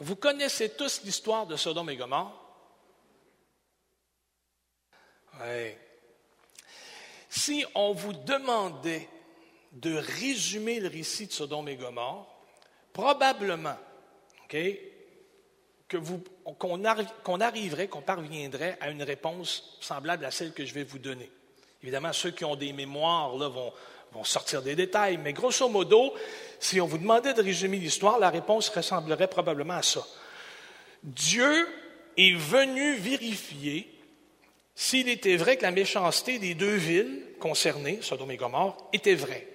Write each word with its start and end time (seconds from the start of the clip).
Vous 0.00 0.16
connaissez 0.16 0.70
tous 0.70 1.02
l'histoire 1.04 1.46
de 1.46 1.56
Sodome 1.56 1.90
et 1.90 1.96
Gomorre? 1.96 2.32
Oui. 5.42 5.74
Si 7.28 7.64
on 7.74 7.92
vous 7.92 8.14
demandait 8.14 9.08
de 9.72 9.94
résumer 9.94 10.80
le 10.80 10.88
récit 10.88 11.26
de 11.26 11.32
Sodome 11.32 11.68
et 11.68 11.76
Gomorre, 11.76 12.26
probablement 12.94 13.76
qu'on, 15.88 16.84
arriverait, 17.40 17.88
qu'on 17.88 18.02
parviendrait 18.02 18.78
à 18.80 18.90
une 18.90 19.02
réponse 19.02 19.78
semblable 19.80 20.24
à 20.24 20.30
celle 20.30 20.54
que 20.54 20.64
je 20.64 20.72
vais 20.72 20.84
vous 20.84 20.98
donner. 20.98 21.30
Évidemment, 21.82 22.12
ceux 22.12 22.30
qui 22.30 22.44
ont 22.44 22.56
des 22.56 22.72
mémoires 22.72 23.36
là, 23.36 23.48
vont, 23.48 23.72
vont 24.12 24.24
sortir 24.24 24.62
des 24.62 24.74
détails, 24.74 25.18
mais 25.18 25.32
grosso 25.32 25.68
modo, 25.68 26.14
si 26.58 26.80
on 26.80 26.86
vous 26.86 26.98
demandait 26.98 27.34
de 27.34 27.42
résumer 27.42 27.78
l'histoire, 27.78 28.18
la 28.18 28.30
réponse 28.30 28.68
ressemblerait 28.68 29.28
probablement 29.28 29.74
à 29.74 29.82
ça. 29.82 30.06
Dieu 31.02 31.66
est 32.16 32.36
venu 32.36 32.96
vérifier 32.96 33.88
s'il 34.74 35.08
était 35.08 35.36
vrai 35.36 35.56
que 35.56 35.62
la 35.62 35.70
méchanceté 35.70 36.38
des 36.38 36.54
deux 36.54 36.74
villes 36.74 37.22
concernées, 37.38 37.98
Sodome 38.02 38.30
et 38.30 38.36
Gomorre, 38.36 38.88
était 38.92 39.14
vraie. 39.14 39.46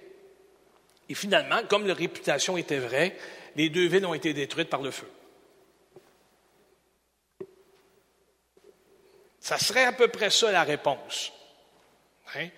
Et 1.08 1.14
finalement, 1.14 1.62
comme 1.68 1.86
leur 1.86 1.96
réputation 1.96 2.56
était 2.56 2.78
vraie, 2.78 3.16
les 3.56 3.68
deux 3.68 3.86
villes 3.86 4.06
ont 4.06 4.14
été 4.14 4.32
détruites 4.32 4.70
par 4.70 4.82
le 4.82 4.90
feu. 4.90 5.08
Ça 9.40 9.58
serait 9.58 9.84
à 9.84 9.92
peu 9.92 10.08
près 10.08 10.30
ça 10.30 10.50
la 10.50 10.64
réponse. 10.64 11.32
Hein? 12.34 12.48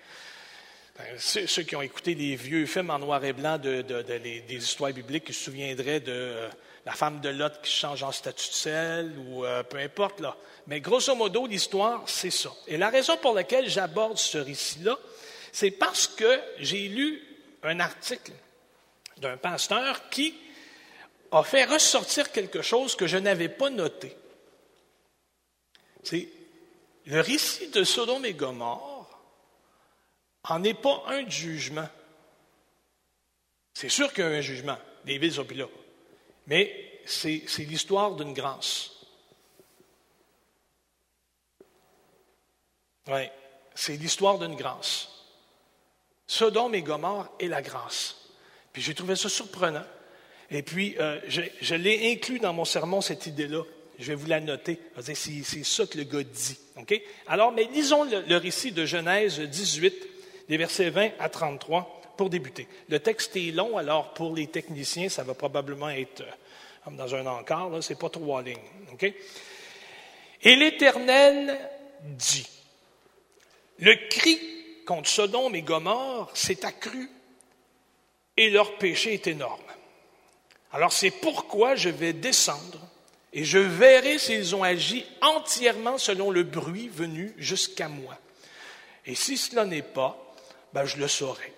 Ben, 0.99 1.17
ceux, 1.17 1.63
qui 1.63 1.77
ont 1.77 1.81
écouté 1.81 2.13
les 2.13 2.35
vieux 2.35 2.65
films 2.65 2.89
en 2.89 2.99
noir 2.99 3.23
et 3.23 3.31
blanc 3.31 3.57
de, 3.57 3.81
des 3.81 4.55
histoires 4.55 4.91
bibliques 4.91 5.23
qui 5.23 5.33
se 5.33 5.45
souviendraient 5.45 6.01
de 6.01 6.11
euh, 6.11 6.49
la 6.85 6.91
femme 6.91 7.21
de 7.21 7.29
Lot 7.29 7.61
qui 7.63 7.71
change 7.71 8.03
en 8.03 8.11
statut 8.11 8.49
de 8.49 8.53
sel 8.53 9.13
ou 9.17 9.45
euh, 9.45 9.63
peu 9.63 9.77
importe 9.77 10.19
là. 10.19 10.35
Mais 10.67 10.81
grosso 10.81 11.15
modo, 11.15 11.47
l'histoire, 11.47 12.03
c'est 12.05 12.31
ça. 12.31 12.51
Et 12.67 12.75
la 12.75 12.89
raison 12.89 13.15
pour 13.15 13.33
laquelle 13.33 13.69
j'aborde 13.69 14.17
ce 14.17 14.39
récit-là, 14.39 14.99
c'est 15.53 15.71
parce 15.71 16.05
que 16.05 16.37
j'ai 16.57 16.89
lu 16.89 17.23
un 17.63 17.79
article 17.79 18.33
d'un 19.19 19.37
pasteur 19.37 20.09
qui 20.09 20.35
a 21.31 21.43
fait 21.43 21.63
ressortir 21.63 22.29
quelque 22.33 22.61
chose 22.61 22.97
que 22.97 23.07
je 23.07 23.17
n'avais 23.17 23.47
pas 23.47 23.69
noté. 23.69 24.17
C'est 26.03 26.27
le 27.05 27.21
récit 27.21 27.69
de 27.69 27.85
Sodome 27.85 28.25
et 28.25 28.33
Gomorre 28.33 28.88
en 30.43 30.63
est 30.63 30.73
pas 30.73 31.03
un 31.07 31.27
jugement. 31.29 31.87
C'est 33.73 33.89
sûr 33.89 34.11
qu'il 34.13 34.23
y 34.23 34.27
a 34.27 34.31
un 34.31 34.41
jugement. 34.41 34.77
Les 35.05 35.17
villes 35.17 35.33
sont 35.33 35.47
là. 35.55 35.65
Mais 36.47 37.01
c'est, 37.05 37.41
l'histoire 37.59 38.15
d'une 38.15 38.33
grâce. 38.33 38.91
Oui, 43.07 43.21
c'est 43.73 43.95
l'histoire 43.95 44.37
d'une 44.37 44.55
grâce. 44.55 45.09
Sodome 46.27 46.75
et 46.75 46.81
Gomorre 46.81 47.31
est 47.39 47.47
la 47.47 47.61
grâce. 47.61 48.17
Puis 48.73 48.81
j'ai 48.81 48.93
trouvé 48.93 49.15
ça 49.15 49.29
surprenant. 49.29 49.85
Et 50.51 50.63
puis, 50.63 50.95
euh, 50.99 51.19
je, 51.27 51.75
l'ai 51.75 52.11
inclus 52.11 52.39
dans 52.39 52.53
mon 52.53 52.65
sermon, 52.65 53.01
cette 53.01 53.27
idée-là. 53.27 53.63
Je 53.97 54.07
vais 54.07 54.15
vous 54.15 54.27
la 54.27 54.39
noter. 54.39 54.79
C'est, 55.01 55.63
ça 55.63 55.85
que 55.85 55.97
le 55.97 56.03
gars 56.03 56.23
dit. 56.23 56.57
Alors, 57.27 57.51
mais 57.51 57.65
lisons 57.65 58.03
le 58.05 58.37
récit 58.37 58.71
de 58.71 58.85
Genèse 58.85 59.39
18, 59.39 60.08
des 60.49 60.57
versets 60.57 60.89
20 60.89 61.11
à 61.19 61.29
33 61.29 62.01
pour 62.17 62.29
débuter. 62.29 62.67
Le 62.89 62.99
texte 62.99 63.37
est 63.37 63.51
long, 63.51 63.77
alors 63.77 64.13
pour 64.13 64.35
les 64.35 64.47
techniciens, 64.47 65.07
ça 65.07 65.23
va 65.23 65.33
probablement 65.33 65.89
être 65.89 66.21
euh, 66.21 66.31
comme 66.83 66.97
dans 66.97 67.15
un 67.15 67.25
encart, 67.27 67.81
ce 67.81 67.93
n'est 67.93 67.99
pas 67.99 68.09
trois 68.09 68.41
lignes. 68.41 68.57
Et 70.41 70.55
l'Éternel 70.55 71.57
dit, 72.03 72.49
le 73.77 73.95
cri 74.09 74.39
contre 74.85 75.09
Sodome 75.09 75.55
et 75.55 75.61
Gomorre 75.61 76.31
s'est 76.33 76.65
accru 76.65 77.09
et 78.35 78.49
leur 78.49 78.77
péché 78.77 79.13
est 79.13 79.27
énorme. 79.27 79.61
Alors 80.71 80.93
c'est 80.93 81.11
pourquoi 81.11 81.75
je 81.75 81.89
vais 81.89 82.13
descendre 82.13 82.79
et 83.33 83.43
je 83.43 83.59
verrai 83.59 84.17
s'ils 84.17 84.55
ont 84.55 84.63
agi 84.63 85.05
entièrement 85.21 85.97
selon 85.97 86.31
le 86.31 86.43
bruit 86.43 86.89
venu 86.89 87.33
jusqu'à 87.37 87.87
moi. 87.87 88.17
Et 89.05 89.15
si 89.15 89.37
cela 89.37 89.65
n'est 89.65 89.81
pas, 89.81 90.28
ben, 90.73 90.85
je 90.85 90.97
le 90.97 91.07
saurai. 91.07 91.53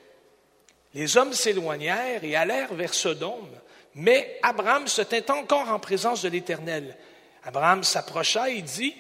Les 0.94 1.18
hommes 1.18 1.34
s'éloignèrent 1.34 2.24
et 2.24 2.36
allèrent 2.36 2.74
vers 2.74 2.94
Sodome, 2.94 3.50
mais 3.96 4.40
Abraham 4.44 4.88
se 4.88 5.02
tint 5.02 5.34
encore 5.34 5.70
en 5.70 5.80
présence 5.80 6.22
de 6.22 6.30
l'Éternel. 6.30 6.98
Abraham 7.44 7.84
s'approcha 7.84 8.50
et 8.50 8.62
dit, 8.62 8.96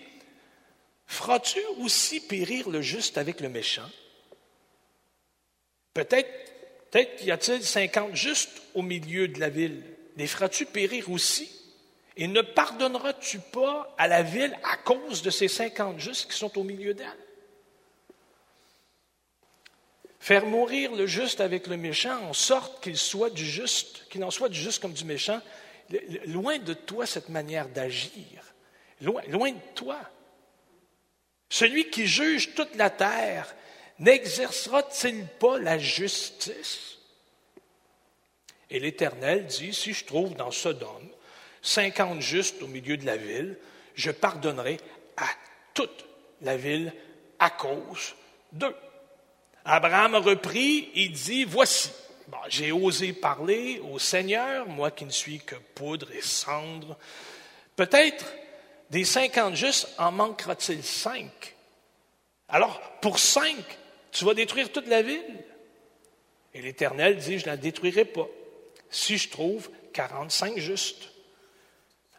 Feras-tu 1.06 1.60
aussi 1.82 2.22
périr 2.22 2.70
le 2.70 2.82
juste 2.82 3.18
avec 3.18 3.42
le 3.42 3.50
méchant? 3.50 3.90
Peut-être 5.94 6.30
peut 6.90 7.06
y 7.22 7.32
a-t-il 7.32 7.64
cinquante 7.64 8.16
justes 8.16 8.62
au 8.74 8.82
milieu 8.82 9.28
de 9.28 9.40
la 9.40 9.50
ville. 9.50 9.84
Les 10.18 10.28
feras-tu 10.28 10.66
périr 10.66 11.10
aussi? 11.10 11.50
Et 12.16 12.28
ne 12.28 12.42
pardonneras-tu 12.42 13.40
pas 13.40 13.94
à 13.98 14.08
la 14.08 14.24
ville 14.24 14.58
à 14.64 14.78
cause 14.78 15.22
de 15.22 15.30
ces 15.30 15.48
cinquante 15.48 16.00
justes 16.00 16.32
qui 16.32 16.38
sont 16.38 16.58
au 16.58 16.64
milieu 16.64 16.94
d'elle? 16.94 17.08
Faire 20.22 20.46
mourir 20.46 20.92
le 20.92 21.08
juste 21.08 21.42
avec 21.42 21.66
le 21.66 21.78
méchant 21.78 22.22
en 22.30 22.34
sorte 22.34 22.84
qu'il 22.84 22.96
soit 22.96 23.32
du 23.32 23.44
juste, 23.44 24.08
qu'il 24.08 24.24
en 24.24 24.30
soit 24.30 24.50
du 24.50 24.59
juste 24.59 24.80
comme 24.80 24.94
du 24.94 25.04
méchant, 25.04 25.42
loin 26.28 26.59
de 26.59 26.76
toi 26.76 27.08
cette 27.08 27.30
manière 27.30 27.68
d'agir. 27.68 28.54
Loin, 29.02 29.24
loin 29.30 29.52
de 29.52 29.74
toi. 29.74 29.98
Celui 31.50 31.90
qui 31.90 32.06
juge 32.06 32.54
toute 32.54 32.76
la 32.76 32.92
terre 32.92 33.52
n'exercera-t-il 33.98 35.26
pas 35.26 35.58
la 35.58 35.80
justice? 35.80 37.00
Et 38.70 38.80
l'Éternel 38.80 39.48
dit, 39.48 39.74
si 39.74 39.92
je 39.92 40.06
trouve 40.06 40.36
dans 40.36 40.52
Sodome 40.52 41.09
cinquante 41.64 42.22
justes 42.22 42.62
au 42.62 42.68
milieu 42.68 42.96
de 42.96 43.08
la 43.08 43.18
ville, 43.18 43.58
je 43.96 44.12
pardonnerai 44.12 44.78
à 45.18 45.28
toute 45.74 46.06
la 46.42 46.58
ville 46.58 46.94
à 47.40 47.50
cause 47.50 48.14
d'eux. 48.52 48.76
Abraham 49.66 50.16
reprit 50.16 50.90
et 50.96 51.10
dit, 51.10 51.44
voici, 51.44 51.92
j'ai 52.48 52.72
osé 52.72 53.14
parler 53.14 53.80
au 53.92 54.00
Seigneur, 54.00 54.68
moi 54.68 54.92
qui 54.92 55.06
ne 55.06 55.12
suis 55.12 55.40
que 55.40 55.56
poudre 55.56 56.12
et 56.12 56.22
cendre. 56.22 56.98
Peut-être 57.76 58.26
des 58.90 59.06
cinquante 59.06 59.56
justes 59.56 59.88
en 59.98 60.12
manquera-t-il 60.12 60.84
cinq? 60.84 61.56
Alors, 62.50 62.80
pour 63.02 63.20
cinq, 63.20 63.64
tu 64.12 64.26
vas 64.26 64.34
détruire 64.34 64.72
toute 64.72 64.88
la 64.88 65.02
ville? 65.02 65.44
Et 66.54 66.62
l'Éternel 66.62 67.18
dit, 67.18 67.40
je 67.40 67.46
ne 67.46 67.52
la 67.52 67.58
détruirai 67.58 68.06
pas, 68.06 68.28
si 68.90 69.18
je 69.18 69.30
trouve 69.30 69.70
quarante-cinq 69.94 70.58
justes. 70.58 71.10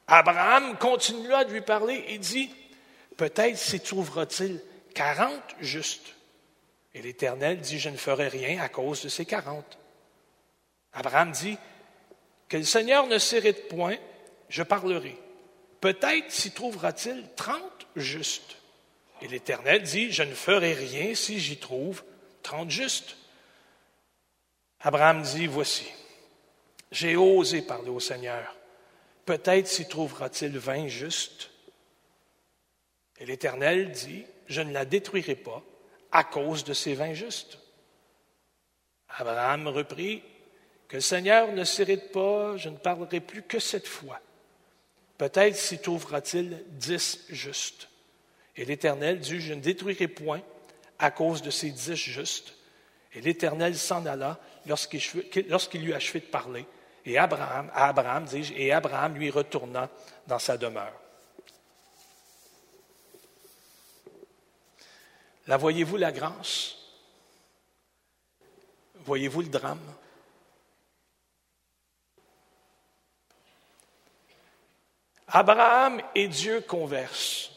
Abraham 0.06 0.78
continua 0.78 1.44
de 1.44 1.52
lui 1.52 1.60
parler 1.60 2.04
et 2.08 2.19
dit, 2.19 2.50
peut-être 3.16 3.58
s'y 3.58 3.81
trouvera-t-il 3.81 4.60
quarante 4.94 5.56
justes. 5.60 6.14
Et 6.94 7.03
l'Éternel 7.03 7.60
dit, 7.60 7.78
je 7.78 7.88
ne 7.88 7.97
ferai 7.97 8.28
rien 8.28 8.60
à 8.60 8.69
cause 8.69 9.03
de 9.03 9.08
ces 9.08 9.25
quarante. 9.25 9.78
Abraham 10.92 11.32
dit, 11.32 11.56
que 12.48 12.58
le 12.58 12.64
Seigneur 12.64 13.06
ne 13.06 13.19
s'irrite 13.19 13.69
point, 13.69 13.97
je 14.50 14.62
parlerai. 14.62 15.16
Peut-être 15.81 16.31
s'y 16.31 16.52
trouvera-t-il 16.52 17.26
trente 17.34 17.86
justes. 17.97 18.56
Et 19.22 19.28
l'Éternel 19.28 19.82
dit, 19.82 20.12
je 20.12 20.22
ne 20.22 20.34
ferai 20.34 20.75
rien 20.75 21.14
si 21.14 21.41
j'y 21.41 21.56
trouve 21.56 22.04
trente 22.42 22.70
justes. 22.70 23.16
Abraham 24.81 25.22
dit, 25.22 25.47
voici, 25.47 25.86
j'ai 26.91 27.16
osé 27.16 27.62
parler 27.62 27.88
au 27.88 28.00
Seigneur. 28.00 28.54
Peut-être 29.25 29.66
s'y 29.66 29.88
trouvera-t-il 29.88 30.58
vingt 30.58 30.88
justes. 30.88 31.50
Et 33.19 33.25
l'Éternel 33.25 33.93
dit, 33.93 34.26
je 34.49 34.61
ne 34.61 34.72
la 34.72 34.84
détruirai 34.84 35.37
pas 35.37 35.62
à 36.12 36.25
cause 36.25 36.62
de 36.64 36.75
ces 36.75 36.94
vins 36.94 37.14
justes. 37.14 37.59
Abraham 39.19 39.69
reprit, 39.69 40.23
Que 40.88 40.97
le 40.97 41.03
Seigneur 41.03 41.53
ne 41.53 41.64
s'irrite 41.64 42.12
pas, 42.12 42.56
je 42.56 42.69
ne 42.69 42.76
parlerai 42.76 43.20
plus 43.20 43.43
que 43.43 43.59
cette 43.59 43.88
fois. 43.88 44.20
Peut-être 45.19 45.56
s'y 45.56 45.79
trouvera-t-il 45.79 46.62
dix 46.69 47.25
justes. 47.29 47.88
Et 48.56 48.64
l'Éternel 48.64 49.19
dit, 49.19 49.41
Je 49.41 49.55
ne 49.55 49.61
détruirai 49.61 50.09
point 50.09 50.43
à 50.99 51.11
cause 51.11 51.43
de 51.43 51.50
ces 51.50 51.70
dix 51.70 51.94
justes. 51.94 52.55
Et 53.14 53.20
l'Éternel 53.20 53.76
s'en 53.76 54.05
alla 54.06 54.38
lorsqu'il 54.67 55.82
lui 55.82 55.94
achevé 55.94 56.20
de 56.20 56.26
parler. 56.26 56.67
Et 57.05 57.19
Abraham, 57.19 57.70
et 58.56 58.73
Abraham 58.73 59.14
lui 59.14 59.31
retourna 59.31 59.91
dans 60.26 60.38
sa 60.38 60.56
demeure. 60.56 61.01
La 65.46 65.56
voyez-vous 65.56 65.96
la 65.96 66.12
grâce? 66.12 66.76
Voyez-vous 69.04 69.42
le 69.42 69.48
drame? 69.48 69.94
Abraham 75.28 76.00
et 76.14 76.28
Dieu 76.28 76.60
conversent. 76.60 77.50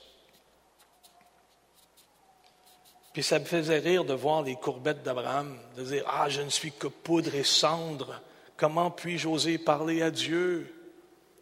Puis 3.14 3.24
ça 3.24 3.40
me 3.40 3.46
faisait 3.46 3.80
rire 3.80 4.04
de 4.04 4.14
voir 4.14 4.44
les 4.44 4.56
courbettes 4.56 5.04
d'Abraham, 5.04 5.58
de 5.76 5.84
dire 5.84 6.04
Ah, 6.08 6.28
je 6.30 6.42
ne 6.42 6.50
suis 6.50 6.72
que 6.72 6.88
poudre 6.88 7.36
et 7.36 7.44
cendre. 7.44 8.22
Comment 8.58 8.92
puis-je 8.92 9.28
oser 9.28 9.58
parler 9.58 10.02
à 10.02 10.12
Dieu 10.12 10.74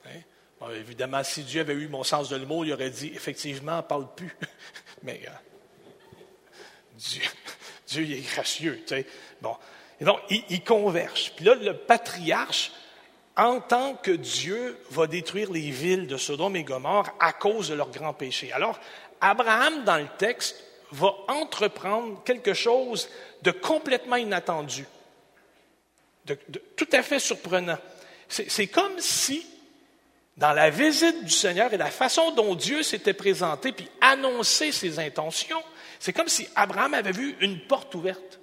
hein? 0.05 0.69
Évidemment, 0.71 1.23
si 1.23 1.43
Dieu 1.43 1.61
avait 1.61 1.73
eu 1.73 1.87
mon 1.87 2.03
sens 2.03 2.29
de 2.29 2.35
l'humour, 2.35 2.65
il 2.65 2.73
aurait 2.73 2.89
dit 2.89 3.11
Effectivement, 3.15 3.81
parle 3.83 4.07
plus. 4.15 4.35
Mais 5.03 5.21
euh, 5.27 5.31
Dieu, 6.93 7.23
Dieu 7.87 8.03
il 8.03 8.13
est 8.13 8.33
gracieux. 8.33 8.81
Tu 8.87 8.95
sais. 8.95 9.05
Bon. 9.41 9.55
Et 9.99 10.05
donc, 10.05 10.19
il, 10.29 10.43
il 10.49 10.63
converge. 10.63 11.33
Puis 11.35 11.45
là, 11.45 11.55
le 11.55 11.77
patriarche 11.77 12.71
entend 13.35 13.95
que 13.95 14.11
Dieu 14.11 14.77
va 14.91 15.07
détruire 15.07 15.51
les 15.51 15.71
villes 15.71 16.07
de 16.07 16.17
Sodome 16.17 16.55
et 16.55 16.63
Gomorre 16.63 17.09
à 17.19 17.33
cause 17.33 17.69
de 17.69 17.75
leur 17.75 17.89
grand 17.89 18.13
péché. 18.13 18.51
Alors, 18.51 18.79
Abraham, 19.21 19.83
dans 19.83 19.97
le 19.97 20.07
texte, 20.17 20.63
va 20.91 21.13
entreprendre 21.27 22.21
quelque 22.23 22.53
chose 22.53 23.09
de 23.41 23.51
complètement 23.51 24.15
inattendu, 24.15 24.85
de, 26.25 26.37
tout 26.75 26.87
à 26.91 27.01
fait 27.01 27.19
surprenant. 27.19 27.77
C'est 28.29 28.67
comme 28.67 28.99
si, 28.99 29.45
dans 30.37 30.53
la 30.53 30.69
visite 30.69 31.23
du 31.23 31.31
Seigneur 31.31 31.73
et 31.73 31.77
la 31.77 31.91
façon 31.91 32.31
dont 32.31 32.55
Dieu 32.55 32.83
s'était 32.83 33.13
présenté 33.13 33.71
puis 33.71 33.89
annoncé 34.01 34.71
ses 34.71 34.99
intentions, 34.99 35.63
c'est 36.03 36.11
comme 36.11 36.27
si 36.27 36.49
Abraham 36.57 36.95
avait 36.95 37.13
vu 37.13 37.37
une 37.39 37.61
porte 37.61 37.95
ouverte. 37.95 38.41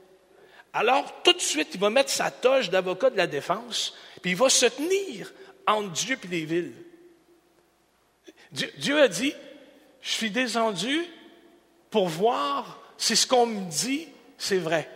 Alors, 0.72 1.22
tout 1.22 1.34
de 1.34 1.42
suite, 1.42 1.68
il 1.74 1.80
va 1.80 1.90
mettre 1.90 2.08
sa 2.08 2.30
toge 2.30 2.70
d'avocat 2.70 3.10
de 3.10 3.18
la 3.18 3.26
défense, 3.26 3.94
puis 4.22 4.30
il 4.30 4.36
va 4.38 4.48
se 4.48 4.64
tenir 4.64 5.30
entre 5.66 5.90
Dieu 5.90 6.16
et 6.24 6.26
les 6.28 6.44
villes. 6.46 6.72
Dieu, 8.50 8.98
a 8.98 9.08
dit, 9.08 9.34
je 10.00 10.10
suis 10.10 10.30
descendu 10.30 11.04
pour 11.90 12.08
voir 12.08 12.80
si 12.96 13.14
ce 13.14 13.26
qu'on 13.26 13.44
me 13.44 13.70
dit, 13.70 14.08
c'est 14.38 14.56
vrai. 14.56 14.88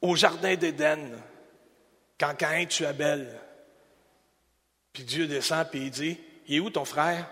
Au 0.00 0.14
jardin 0.16 0.54
d'Éden, 0.54 1.20
quand 2.18 2.34
Caïn 2.34 2.66
tue 2.66 2.86
Abel, 2.86 3.38
puis 4.92 5.04
Dieu 5.04 5.26
descend 5.26 5.66
et 5.72 5.78
il 5.78 5.90
dit, 5.90 6.18
il 6.46 6.56
est 6.56 6.60
où 6.60 6.70
ton 6.70 6.84
frère? 6.84 7.28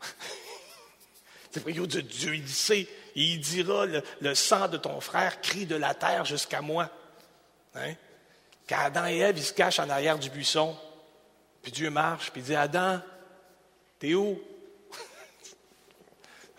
C'est 1.50 1.64
pas 1.64 1.70
Dieu, 1.70 1.86
Dieu, 1.86 2.34
il 2.34 2.48
sait 2.48 2.86
il 3.16 3.40
dira 3.40 3.86
le, 3.86 4.34
sang 4.34 4.68
de 4.68 4.76
ton 4.76 5.00
frère 5.00 5.40
crie 5.40 5.64
de 5.64 5.74
la 5.74 5.94
terre 5.94 6.26
jusqu'à 6.26 6.60
moi. 6.60 6.90
Hein? 7.74 7.94
Quand 8.68 8.78
Adam 8.78 9.06
et 9.06 9.18
Ève, 9.18 9.42
se 9.42 9.54
cachent 9.54 9.78
en 9.78 9.88
arrière 9.88 10.18
du 10.18 10.28
buisson, 10.28 10.76
puis 11.62 11.72
Dieu 11.72 11.88
marche, 11.88 12.30
puis 12.30 12.42
il 12.42 12.44
dit 12.44 12.54
Adam, 12.54 13.00
t'es 13.98 14.14
où? 14.14 14.38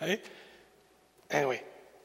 hein? 0.00 0.16
Oui. 1.44 1.60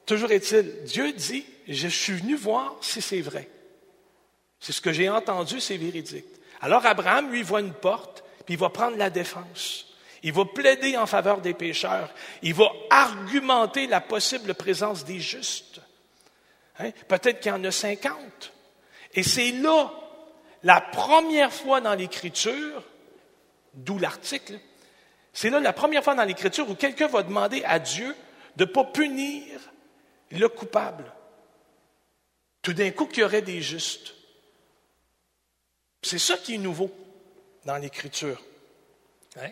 Toujours 0.06 0.30
est-il, 0.30 0.84
Dieu 0.84 1.12
dit 1.12 1.44
Je 1.68 1.88
suis 1.88 2.14
venu 2.14 2.36
voir 2.36 2.76
si 2.80 3.00
c'est 3.00 3.20
vrai. 3.20 3.48
C'est 4.60 4.72
ce 4.72 4.80
que 4.80 4.92
j'ai 4.92 5.08
entendu, 5.08 5.60
c'est 5.60 5.76
véridique. 5.76 6.26
Alors 6.60 6.84
Abraham, 6.86 7.30
lui, 7.30 7.42
voit 7.42 7.60
une 7.60 7.74
porte, 7.74 8.24
puis 8.44 8.54
il 8.54 8.60
va 8.60 8.70
prendre 8.70 8.96
la 8.96 9.10
défense. 9.10 9.86
Il 10.22 10.32
va 10.32 10.46
plaider 10.46 10.96
en 10.96 11.06
faveur 11.06 11.40
des 11.42 11.52
pécheurs. 11.52 12.10
Il 12.42 12.54
va 12.54 12.70
argumenter 12.88 13.86
la 13.86 14.00
possible 14.00 14.54
présence 14.54 15.04
des 15.04 15.20
justes. 15.20 15.80
Hein? 16.78 16.90
Peut-être 17.08 17.40
qu'il 17.40 17.50
y 17.50 17.54
en 17.54 17.62
a 17.64 17.70
cinquante. 17.70 18.52
Et 19.12 19.22
c'est 19.22 19.52
là, 19.52 19.92
la 20.62 20.80
première 20.80 21.52
fois 21.52 21.82
dans 21.82 21.94
l'Écriture, 21.94 22.82
d'où 23.74 23.98
l'article, 23.98 24.58
c'est 25.32 25.50
là 25.50 25.60
la 25.60 25.72
première 25.72 26.02
fois 26.02 26.14
dans 26.14 26.24
l'Écriture 26.24 26.68
où 26.70 26.74
quelqu'un 26.74 27.08
va 27.08 27.22
demander 27.22 27.62
à 27.64 27.78
Dieu 27.78 28.16
de 28.56 28.64
ne 28.64 28.70
pas 28.70 28.84
punir 28.84 29.60
le 30.30 30.48
coupable. 30.48 31.12
Tout 32.64 32.72
d'un 32.72 32.90
coup, 32.92 33.04
qu'il 33.04 33.20
y 33.20 33.24
aurait 33.24 33.42
des 33.42 33.60
justes. 33.60 34.14
C'est 36.02 36.18
ça 36.18 36.38
qui 36.38 36.54
est 36.54 36.58
nouveau 36.58 36.90
dans 37.66 37.76
l'Écriture. 37.76 38.42
Hein? 39.36 39.50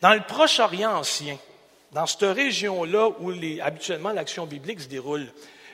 Dans 0.00 0.14
le 0.14 0.22
Proche-Orient 0.22 0.96
ancien, 0.96 1.36
dans 1.92 2.06
cette 2.06 2.22
région-là 2.22 3.10
où 3.20 3.30
habituellement 3.60 4.10
l'action 4.10 4.46
biblique 4.46 4.80
se 4.80 4.88
déroule, 4.88 5.30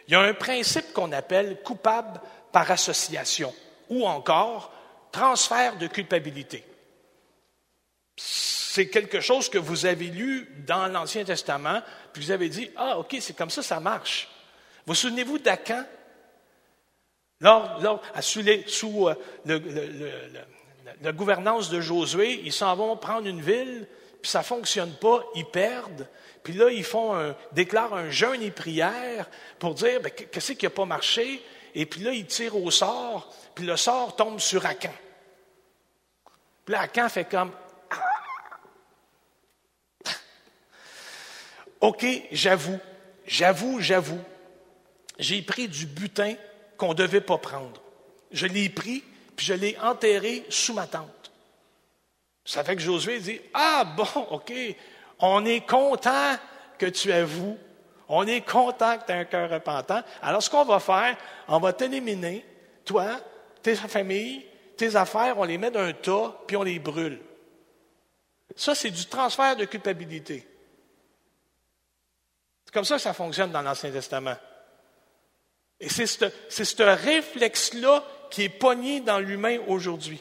il 0.09 0.13
y 0.13 0.17
a 0.17 0.21
un 0.21 0.35
principe 0.35 0.93
qu'on 0.93 1.13
appelle 1.13 1.63
coupable 1.63 2.21
par 2.51 2.69
association 2.69 3.55
ou 3.89 4.05
encore 4.05 4.73
transfert 5.13 5.79
de 5.79 5.87
culpabilité. 5.87 6.65
C'est 8.17 8.89
quelque 8.89 9.21
chose 9.21 9.49
que 9.49 9.59
vous 9.59 9.87
avez 9.87 10.07
lu 10.07 10.49
dans 10.67 10.89
l'Ancien 10.89 11.25
Testament, 11.25 11.81
puis 12.13 12.25
vous 12.25 12.31
avez 12.33 12.49
dit, 12.49 12.71
ah, 12.75 12.99
OK, 12.99 13.17
c'est 13.21 13.37
comme 13.37 13.51
ça, 13.51 13.63
ça 13.63 13.79
marche. 13.79 14.29
Vous 14.85 14.97
souvenez-vous 14.97 15.39
d'Acan? 15.39 15.85
Lors, 17.41 18.03
sous, 18.21 18.43
sous 18.67 19.09
euh, 19.09 19.15
la 21.01 21.13
gouvernance 21.13 21.71
de 21.71 21.81
Josué, 21.81 22.41
ils 22.45 22.53
s'en 22.53 22.75
vont 22.75 22.97
prendre 22.97 23.29
une 23.29 23.41
ville, 23.41 23.87
puis 24.21 24.31
ça 24.31 24.41
ne 24.41 24.45
fonctionne 24.45 24.93
pas, 24.95 25.23
ils 25.35 25.45
perdent. 25.45 26.09
Puis 26.43 26.55
là, 26.55 26.71
ils 26.71 26.85
font 26.85 27.15
un, 27.15 27.37
déclarent 27.53 27.95
un 27.95 28.11
jeûne 28.11 28.43
et 28.43 28.51
prière 28.51 29.29
pour 29.59 29.75
dire 29.75 30.01
ben, 30.01 30.11
qu'est-ce 30.11 30.53
qui 30.53 30.67
n'a 30.67 30.71
pas 30.71 30.85
marché? 30.85 31.45
Et 31.75 31.87
puis 31.87 32.01
là, 32.01 32.13
ils 32.13 32.27
tirent 32.27 32.57
au 32.57 32.71
sort, 32.71 33.33
puis 33.55 33.65
le 33.67 33.77
sort 33.77 34.17
tombe 34.17 34.41
sur 34.41 34.67
Acan. 34.67 34.95
Puis 36.65 36.73
là, 36.75 36.81
Acan 36.81 37.09
fait 37.09 37.25
comme 37.25 37.53
OK, 41.81 42.05
j'avoue, 42.33 42.81
j'avoue, 43.27 43.81
j'avoue. 43.81 44.21
J'ai 45.19 45.43
pris 45.43 45.69
du 45.69 45.87
butin 45.87 46.35
qu'on 46.79 46.91
ne 46.91 46.95
devait 46.95 47.21
pas 47.21 47.37
prendre. 47.37 47.83
Je 48.31 48.47
l'ai 48.47 48.69
pris, 48.71 49.05
puis 49.37 49.45
je 49.45 49.55
l'ai 49.55 49.77
enterré 49.83 50.45
sous 50.49 50.73
ma 50.73 50.87
tente. 50.87 51.31
Ça 52.45 52.65
fait 52.65 52.77
que 52.77 52.83
Josué 52.83 53.19
dit, 53.19 53.41
ah 53.53 53.85
bon, 53.85 54.07
OK, 54.31 54.53
on 55.19 55.45
est 55.45 55.67
content 55.67 56.37
que 56.79 56.87
tu 56.87 57.13
avoues, 57.13 57.59
on 58.09 58.27
est 58.27 58.41
content 58.41 58.97
que 58.97 59.05
tu 59.05 59.13
aies 59.13 59.17
un 59.17 59.25
cœur 59.27 59.51
repentant. 59.51 60.01
Alors 60.23 60.43
ce 60.43 60.49
qu'on 60.49 60.65
va 60.65 60.81
faire, 60.81 61.17
on 61.49 61.59
va 61.59 61.75
t'éliminer, 61.75 62.45
toi, 62.87 63.21
tes 63.63 63.75
familles, 63.75 64.47
tes 64.77 64.97
affaires, 64.97 65.39
on 65.39 65.45
les 65.45 65.59
met 65.59 65.71
dans 65.71 65.81
un 65.81 65.93
tas, 65.93 66.41
puis 66.47 66.57
on 66.57 66.63
les 66.63 66.79
brûle. 66.79 67.21
Ça, 68.57 68.75
c'est 68.75 68.91
du 68.91 69.05
transfert 69.07 69.57
de 69.57 69.67
culpabilité. 69.67 70.47
C'est 72.65 72.73
comme 72.73 72.85
ça 72.85 72.97
que 72.97 73.03
ça 73.03 73.13
fonctionne 73.13 73.51
dans 73.51 73.63
l'Ancien 73.63 73.91
Testament. 73.91 74.37
Et 75.81 75.89
c'est 75.89 76.07
ce, 76.07 76.83
réflexe-là 76.83 78.05
qui 78.31 78.45
est 78.45 78.49
pogné 78.49 79.01
dans 79.01 79.19
l'humain 79.19 79.59
aujourd'hui. 79.69 80.21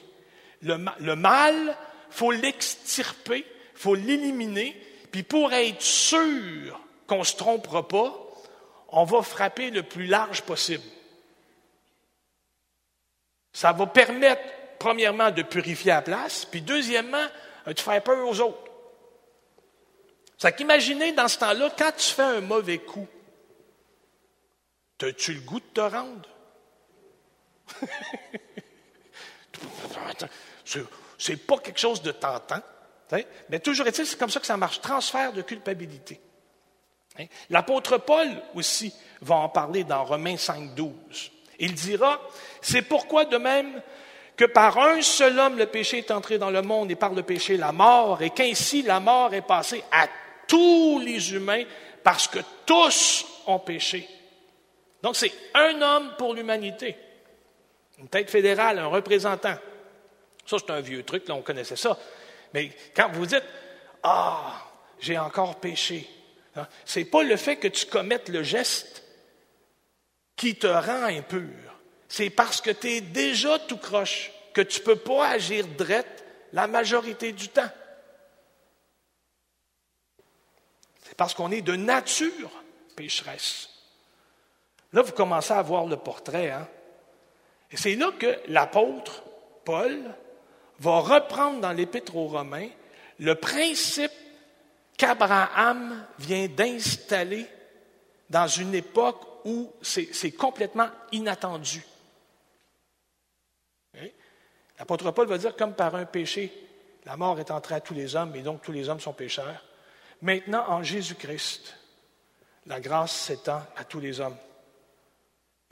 Le, 0.62 0.78
le 1.00 1.16
mal 1.16 1.78
faut 2.10 2.32
l'extirper, 2.32 3.46
faut 3.76 3.96
l'éliminer, 3.96 4.80
puis 5.12 5.24
pour 5.24 5.54
être 5.54 5.82
sûr 5.82 6.80
qu'on 7.06 7.20
ne 7.20 7.24
se 7.24 7.36
trompera 7.36 7.88
pas, 7.88 8.14
on 8.90 9.04
va 9.04 9.22
frapper 9.22 9.72
le 9.72 9.84
plus 9.84 10.06
large 10.06 10.44
possible. 10.44 10.84
Ça 13.54 13.72
va 13.72 13.88
permettre, 13.88 14.44
premièrement, 14.80 15.32
de 15.32 15.42
purifier 15.42 15.92
la 15.92 16.02
place, 16.02 16.46
puis 16.46 16.62
deuxièmement, 16.62 17.26
de 17.66 17.80
faire 17.80 18.04
peur 18.04 18.28
aux 18.28 18.40
autres. 18.40 18.72
C'est 20.38 20.56
qu'imaginez 20.56 21.14
dans 21.14 21.28
ce 21.28 21.40
temps-là, 21.40 21.72
quand 21.78 21.92
tu 21.98 22.14
fais 22.14 22.22
un 22.22 22.42
mauvais 22.42 22.78
coup, 22.78 23.08
as-tu 25.02 25.34
le 25.34 25.42
goût 25.42 25.60
de 25.60 25.66
te 25.74 25.82
rendre? 25.82 26.30
C'est 31.18 31.38
pas 31.48 31.58
quelque 31.58 31.80
chose 31.80 32.02
de 32.02 32.12
tentant. 32.12 32.62
Mais 33.50 33.60
toujours 33.60 33.88
est-il, 33.88 34.06
c'est 34.06 34.20
comme 34.20 34.30
ça 34.30 34.40
que 34.40 34.46
ça 34.46 34.58
marche. 34.58 34.82
Transfert 34.82 35.34
de 35.34 35.42
culpabilité. 35.42 36.20
Hein? 37.20 37.26
L'apôtre 37.50 37.98
Paul 37.98 38.28
aussi 38.54 38.94
va 39.22 39.36
en 39.36 39.50
parler 39.50 39.84
dans 39.84 40.04
Romains 40.04 40.38
5, 40.38 40.76
12. 40.76 41.32
Il 41.60 41.74
dira, 41.74 42.22
c'est 42.62 42.84
pourquoi 42.84 43.26
de 43.26 43.38
même 43.38 43.82
que 44.36 44.46
par 44.46 44.78
un 44.78 45.02
seul 45.02 45.40
homme 45.40 45.58
le 45.58 45.66
péché 45.66 46.00
est 46.00 46.12
entré 46.12 46.38
dans 46.38 46.52
le 46.52 46.62
monde 46.62 46.92
et 46.92 46.96
par 46.96 47.14
le 47.14 47.24
péché 47.24 47.58
la 47.58 47.72
mort, 47.72 48.22
et 48.22 48.30
qu'ainsi 48.30 48.84
la 48.84 49.00
mort 49.00 49.34
est 49.34 49.42
passée 49.42 49.84
à 49.92 50.08
tous 50.48 51.00
les 51.00 51.34
humains 51.34 51.64
parce 52.04 52.28
que 52.28 52.40
tous 52.66 53.26
ont 53.48 53.60
péché. 53.60 54.08
Donc 55.02 55.16
c'est 55.16 55.34
un 55.54 55.82
homme 55.82 56.16
pour 56.18 56.34
l'humanité, 56.34 56.98
une 58.00 58.10
tête 58.10 58.30
fédérale, 58.30 58.80
un 58.80 58.88
représentant. 58.88 59.56
Ça, 60.46 60.58
c'est 60.60 60.72
un 60.72 60.82
vieux 60.82 61.04
truc, 61.04 61.28
là, 61.28 61.36
on 61.36 61.42
connaissait 61.42 61.76
ça. 61.76 61.98
Mais 62.54 62.72
quand 62.96 63.10
vous 63.12 63.26
dites, 63.26 63.44
ah, 64.04 64.66
j'ai 65.00 65.18
encore 65.18 65.60
péché, 65.60 66.08
Hein? 66.58 66.68
Ce 66.86 67.00
n'est 67.00 67.06
pas 67.06 67.24
le 67.24 67.38
fait 67.38 67.58
que 67.58 67.68
tu 67.68 67.86
commettes 67.86 68.30
le 68.30 68.44
geste 68.44 69.04
qui 70.36 70.56
te 70.56 70.68
rend 70.68 71.04
impur. 71.04 71.54
C'est 72.08 72.30
parce 72.30 72.62
que 72.62 72.72
tu 72.72 72.88
es 72.90 73.02
déjà 73.02 73.60
tout 73.60 73.78
croche 73.78 74.32
que 74.54 74.62
tu 74.62 74.80
ne 74.80 74.86
peux 74.86 74.96
pas 74.96 75.30
agir 75.30 75.68
drette 75.78 76.26
la 76.54 76.68
majorité 76.68 77.32
du 77.32 77.50
temps. 77.50 77.70
C'est 81.04 81.16
parce 81.16 81.34
qu'on 81.34 81.52
est 81.52 81.62
de 81.62 81.76
nature 81.76 82.52
pécheresse. 82.96 83.70
Là, 84.94 85.02
vous 85.02 85.12
commencez 85.12 85.54
à 85.54 85.62
voir 85.62 85.86
le 85.86 85.98
portrait. 85.98 86.52
Hein? 86.52 86.68
Et 87.72 87.78
c'est 87.78 87.96
là 87.96 88.12
que 88.18 88.40
l'apôtre 88.48 89.24
Paul 89.66 89.98
va 90.80 91.00
reprendre 91.00 91.60
dans 91.60 91.74
l'Épître 91.74 92.16
aux 92.16 92.28
Romains 92.28 92.70
le 93.20 93.36
principe 93.36 94.12
qu'Abraham 94.98 96.06
vient 96.20 96.48
d'installer 96.48 97.46
dans 98.30 98.48
une 98.48 98.76
époque 98.76 99.22
où 99.46 99.72
c'est 99.82 100.32
complètement 100.32 100.90
inattendu. 101.12 101.84
Hein? 103.98 104.08
L'apôtre 104.80 105.12
Paul 105.12 105.28
va 105.28 105.38
dire, 105.38 105.56
comme 105.56 105.74
par 105.74 105.96
un 105.96 106.06
péché, 106.06 106.52
la 107.06 107.16
mort 107.16 107.40
est 107.40 107.52
entrée 107.52 107.76
à 107.76 107.82
tous 107.82 107.94
les 107.94 108.16
hommes, 108.16 108.36
et 108.36 108.42
donc 108.42 108.62
tous 108.62 108.72
les 108.72 108.90
hommes 108.90 109.00
sont 109.00 109.14
pécheurs. 109.14 109.64
Maintenant, 110.22 110.66
en 110.68 110.84
Jésus-Christ, 110.84 111.76
la 112.66 112.80
grâce 112.80 113.14
s'étend 113.14 113.62
à 113.76 113.84
tous 113.86 114.00
les 114.00 114.20
hommes. 114.20 114.36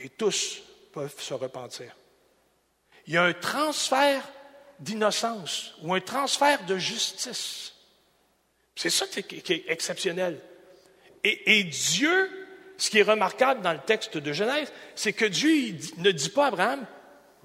Et 0.00 0.10
tous 0.10 0.62
peuvent 0.92 1.20
se 1.20 1.34
repentir. 1.34 1.94
Il 3.06 3.14
y 3.14 3.16
a 3.16 3.24
un 3.24 3.32
transfert 3.32 4.22
d'innocence 4.78 5.74
ou 5.82 5.94
un 5.94 6.00
transfert 6.00 6.64
de 6.66 6.76
justice. 6.76 7.72
C'est 8.74 8.90
ça 8.90 9.06
qui 9.06 9.36
est, 9.36 9.70
exceptionnel. 9.70 10.38
Et, 11.24 11.64
Dieu, 11.64 12.30
ce 12.76 12.90
qui 12.90 12.98
est 12.98 13.02
remarquable 13.02 13.62
dans 13.62 13.72
le 13.72 13.80
texte 13.80 14.18
de 14.18 14.32
Genèse, 14.32 14.72
c'est 14.94 15.12
que 15.12 15.24
Dieu 15.24 15.76
ne 15.96 16.10
dit 16.10 16.28
pas 16.28 16.44
à 16.44 16.48
Abraham, 16.48 16.86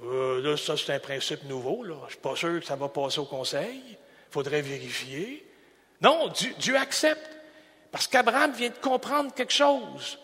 euh, 0.04 0.58
ça 0.58 0.76
c'est 0.78 0.94
un 0.94 1.00
principe 1.00 1.44
nouveau, 1.46 1.84
je 1.86 1.92
ne 1.92 2.10
suis 2.10 2.18
pas 2.18 2.36
sûr 2.36 2.60
que 2.60 2.66
ça 2.66 2.76
va 2.76 2.90
passer 2.90 3.20
au 3.20 3.26
conseil, 3.26 3.82
il 3.88 3.98
faudrait 4.30 4.62
vérifier. 4.62 5.48
Non, 6.02 6.32
Dieu 6.60 6.76
accepte, 6.76 7.30
parce 7.92 8.08
qu'Abraham 8.08 8.52
vient 8.52 8.70
de 8.70 8.76
comprendre 8.76 9.34
quelque 9.34 9.54
chose 9.54 10.20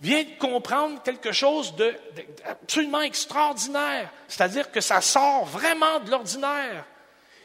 vient 0.00 0.24
de 0.24 0.38
comprendre 0.38 1.02
quelque 1.02 1.32
chose 1.32 1.74
d'absolument 1.74 3.00
extraordinaire, 3.00 4.12
c'est-à-dire 4.28 4.70
que 4.70 4.80
ça 4.80 5.00
sort 5.00 5.44
vraiment 5.46 6.00
de 6.00 6.10
l'ordinaire. 6.10 6.84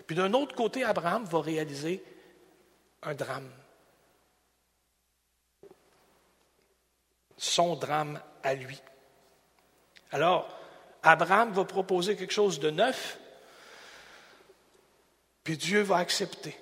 Puis 0.05 0.15
d'un 0.15 0.33
autre 0.33 0.55
côté, 0.55 0.83
Abraham 0.83 1.23
va 1.25 1.41
réaliser 1.41 2.03
un 3.03 3.13
drame. 3.13 3.49
Son 7.37 7.75
drame 7.75 8.21
à 8.43 8.53
lui. 8.53 8.79
Alors, 10.11 10.47
Abraham 11.01 11.51
va 11.51 11.63
proposer 11.65 12.15
quelque 12.15 12.33
chose 12.33 12.59
de 12.59 12.69
neuf, 12.69 13.17
puis 15.43 15.57
Dieu 15.57 15.81
va 15.81 15.97
accepter. 15.97 16.55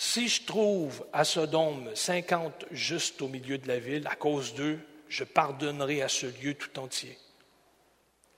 Si 0.00 0.28
je 0.28 0.44
trouve 0.44 1.04
à 1.12 1.24
Sodome 1.24 1.90
cinquante 1.96 2.66
justes 2.70 3.20
au 3.20 3.26
milieu 3.26 3.58
de 3.58 3.66
la 3.66 3.80
ville, 3.80 4.06
à 4.06 4.14
cause 4.14 4.54
d'eux, 4.54 4.78
je 5.08 5.24
pardonnerai 5.24 6.02
à 6.02 6.08
ce 6.08 6.26
lieu 6.40 6.54
tout 6.54 6.78
entier. 6.78 7.18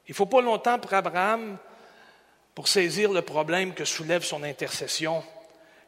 Il 0.08 0.12
ne 0.12 0.14
faut 0.14 0.24
pas 0.24 0.40
longtemps 0.40 0.78
pour 0.78 0.94
Abraham 0.94 1.58
pour 2.54 2.66
saisir 2.66 3.12
le 3.12 3.20
problème 3.20 3.74
que 3.74 3.84
soulève 3.84 4.22
son 4.22 4.42
intercession. 4.42 5.22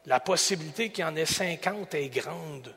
La 0.05 0.21
possibilité 0.21 0.91
qu'il 0.91 1.05
y 1.05 1.09
en 1.09 1.17
ait 1.17 1.25
cinquante 1.25 1.95
est 1.95 2.11
grande. 2.11 2.77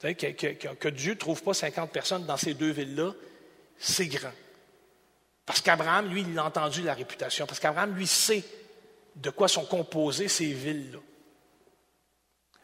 Que, 0.00 0.72
que, 0.72 0.88
Dieu 0.88 1.12
ne 1.12 1.18
trouve 1.18 1.42
pas 1.42 1.52
cinquante 1.52 1.92
personnes 1.92 2.24
dans 2.24 2.38
ces 2.38 2.54
deux 2.54 2.70
villes-là, 2.70 3.12
c'est 3.76 4.06
grand. 4.06 4.32
Parce 5.44 5.60
qu'Abraham, 5.60 6.08
lui, 6.08 6.22
il 6.22 6.38
a 6.38 6.46
entendu 6.46 6.80
la 6.80 6.94
réputation. 6.94 7.44
Parce 7.44 7.60
qu'Abraham, 7.60 7.94
lui, 7.94 8.06
sait 8.06 8.44
de 9.14 9.28
quoi 9.28 9.46
sont 9.46 9.66
composées 9.66 10.28
ces 10.28 10.50
villes-là. 10.54 11.00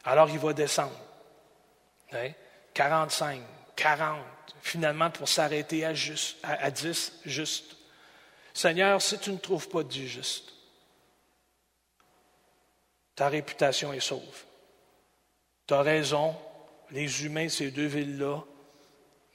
Alors 0.05 0.31
il 0.31 0.39
va 0.39 0.53
descendre. 0.53 0.99
45, 2.75 3.43
40, 3.77 4.19
finalement 4.63 5.11
pour 5.11 5.29
s'arrêter 5.29 5.85
à, 5.85 5.93
à, 6.43 6.71
10, 6.71 7.21
juste. 7.25 7.77
Seigneur, 8.53 9.01
si 9.01 9.19
tu 9.19 9.31
ne 9.31 9.39
trouves 9.39 9.69
pas 9.69 9.83
Dieu 9.83 10.07
juste, 10.07 10.53
ta 13.15 13.29
réputation 13.29 13.93
est 13.93 14.01
sauve. 14.01 14.45
Tu 15.67 15.75
as 15.75 15.83
raison, 15.83 16.35
les 16.91 17.25
humains, 17.25 17.49
ces 17.49 17.71
deux 17.71 17.87
villes-là, 17.87 18.43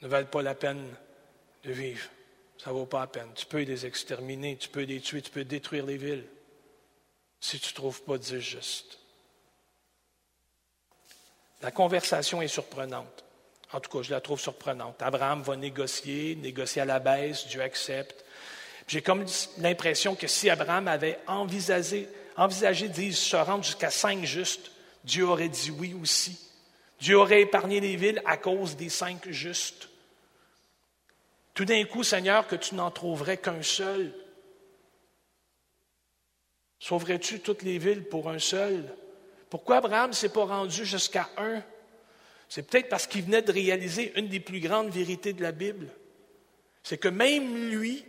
ne 0.02 0.08
valent 0.08 0.26
pas 0.26 0.42
la 0.42 0.54
peine 0.54 0.86
de 1.64 1.72
vivre. 1.72 2.08
Ça 2.58 2.70
ne 2.70 2.74
vaut 2.76 2.86
pas 2.86 3.00
la 3.00 3.06
peine. 3.06 3.32
Tu 3.34 3.46
peux 3.46 3.62
les 3.62 3.86
exterminer, 3.86 4.56
tu 4.56 4.68
peux 4.68 4.82
les 4.82 5.00
tuer, 5.00 5.22
tu 5.22 5.30
peux 5.30 5.44
détruire 5.44 5.86
les 5.86 5.96
villes 5.96 6.26
si 7.40 7.60
tu 7.60 7.70
ne 7.70 7.74
trouves 7.74 8.02
pas 8.02 8.18
Dieu 8.18 8.40
juste. 8.40 8.98
La 11.62 11.70
conversation 11.70 12.42
est 12.42 12.48
surprenante. 12.48 13.24
En 13.72 13.80
tout 13.80 13.90
cas, 13.90 14.02
je 14.02 14.10
la 14.10 14.20
trouve 14.20 14.40
surprenante. 14.40 15.02
Abraham 15.02 15.42
va 15.42 15.56
négocier, 15.56 16.36
négocier 16.36 16.82
à 16.82 16.84
la 16.84 16.98
baisse, 16.98 17.46
Dieu 17.48 17.62
accepte. 17.62 18.24
J'ai 18.86 19.02
comme 19.02 19.24
l'impression 19.58 20.14
que 20.14 20.28
si 20.28 20.48
Abraham 20.48 20.86
avait 20.86 21.18
envisagé, 21.26 22.08
envisagé 22.36 22.88
de 22.88 23.10
se 23.10 23.36
rendre 23.36 23.64
jusqu'à 23.64 23.90
cinq 23.90 24.24
justes, 24.24 24.70
Dieu 25.02 25.26
aurait 25.26 25.48
dit 25.48 25.70
oui 25.70 25.94
aussi. 26.00 26.38
Dieu 27.00 27.18
aurait 27.18 27.42
épargné 27.42 27.80
les 27.80 27.96
villes 27.96 28.22
à 28.24 28.36
cause 28.36 28.76
des 28.76 28.88
cinq 28.88 29.28
justes. 29.30 29.88
Tout 31.54 31.64
d'un 31.64 31.84
coup, 31.84 32.04
Seigneur, 32.04 32.46
que 32.46 32.56
tu 32.56 32.74
n'en 32.74 32.90
trouverais 32.90 33.38
qu'un 33.38 33.62
seul. 33.62 34.12
Sauverais-tu 36.78 37.40
toutes 37.40 37.62
les 37.62 37.78
villes 37.78 38.04
pour 38.04 38.28
un 38.28 38.38
seul? 38.38 38.84
Pourquoi 39.48 39.76
Abraham 39.76 40.10
ne 40.10 40.14
s'est 40.14 40.32
pas 40.32 40.44
rendu 40.44 40.84
jusqu'à 40.84 41.30
un? 41.36 41.62
C'est 42.48 42.62
peut-être 42.62 42.88
parce 42.88 43.06
qu'il 43.06 43.24
venait 43.24 43.42
de 43.42 43.52
réaliser 43.52 44.12
une 44.18 44.28
des 44.28 44.40
plus 44.40 44.60
grandes 44.60 44.90
vérités 44.90 45.32
de 45.32 45.42
la 45.42 45.52
Bible. 45.52 45.88
C'est 46.82 46.98
que 46.98 47.08
même 47.08 47.70
lui, 47.70 48.04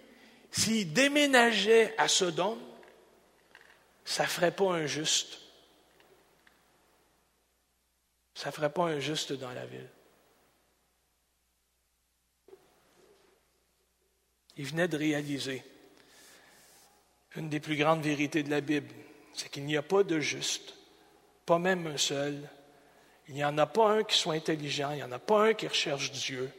s'il 0.52 0.94
déménageait 0.94 1.96
à 1.98 2.08
Sodome, 2.08 2.62
ça 4.06 4.24
ne 4.24 4.30
ferait 4.30 4.56
pas 4.56 4.74
un 4.74 4.86
juste. 4.86 5.40
Ça 8.34 8.50
ne 8.50 8.54
ferait 8.54 8.72
pas 8.72 8.84
un 8.84 9.00
juste 9.00 9.34
dans 9.34 9.52
la 9.52 9.66
ville. 9.66 9.90
Il 14.56 14.66
venait 14.66 14.88
de 14.88 14.98
réaliser 14.98 15.64
une 17.36 17.50
des 17.50 17.60
plus 17.60 17.76
grandes 17.76 18.02
vérités 18.02 18.42
de 18.42 18.50
la 18.50 18.62
Bible, 18.62 18.94
c'est 19.34 19.50
qu'il 19.50 19.66
n'y 19.66 19.78
a 19.78 19.84
pas 19.84 20.04
de 20.04 20.20
juste 20.20 20.77
pas 21.48 21.58
même 21.58 21.88
un 21.88 21.98
seul. 21.98 22.38
Il 23.30 23.36
n'y 23.36 23.44
en 23.44 23.58
a 23.58 23.66
pas 23.66 23.92
un 23.92 24.04
qui 24.04 24.18
soit 24.18 24.36
intelligent, 24.36 24.92
il 24.92 24.98
n'y 24.98 25.04
en 25.04 25.12
a 25.12 25.20
pas 25.20 25.48
un 25.48 25.54
qui 25.54 25.68
recherche 25.68 26.12
Dieu. 26.12 26.52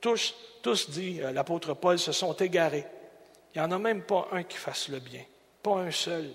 Tous, 0.00 0.34
tous 0.62 0.90
dit 0.90 1.20
euh, 1.20 1.32
l'apôtre 1.32 1.74
Paul, 1.74 1.98
se 1.98 2.12
sont 2.12 2.32
égarés. 2.32 2.86
Il 3.54 3.58
n'y 3.58 3.64
en 3.64 3.70
a 3.70 3.78
même 3.78 4.02
pas 4.02 4.28
un 4.32 4.42
qui 4.42 4.56
fasse 4.56 4.88
le 4.88 4.98
bien, 4.98 5.22
pas 5.62 5.76
un 5.76 5.90
seul. 5.90 6.30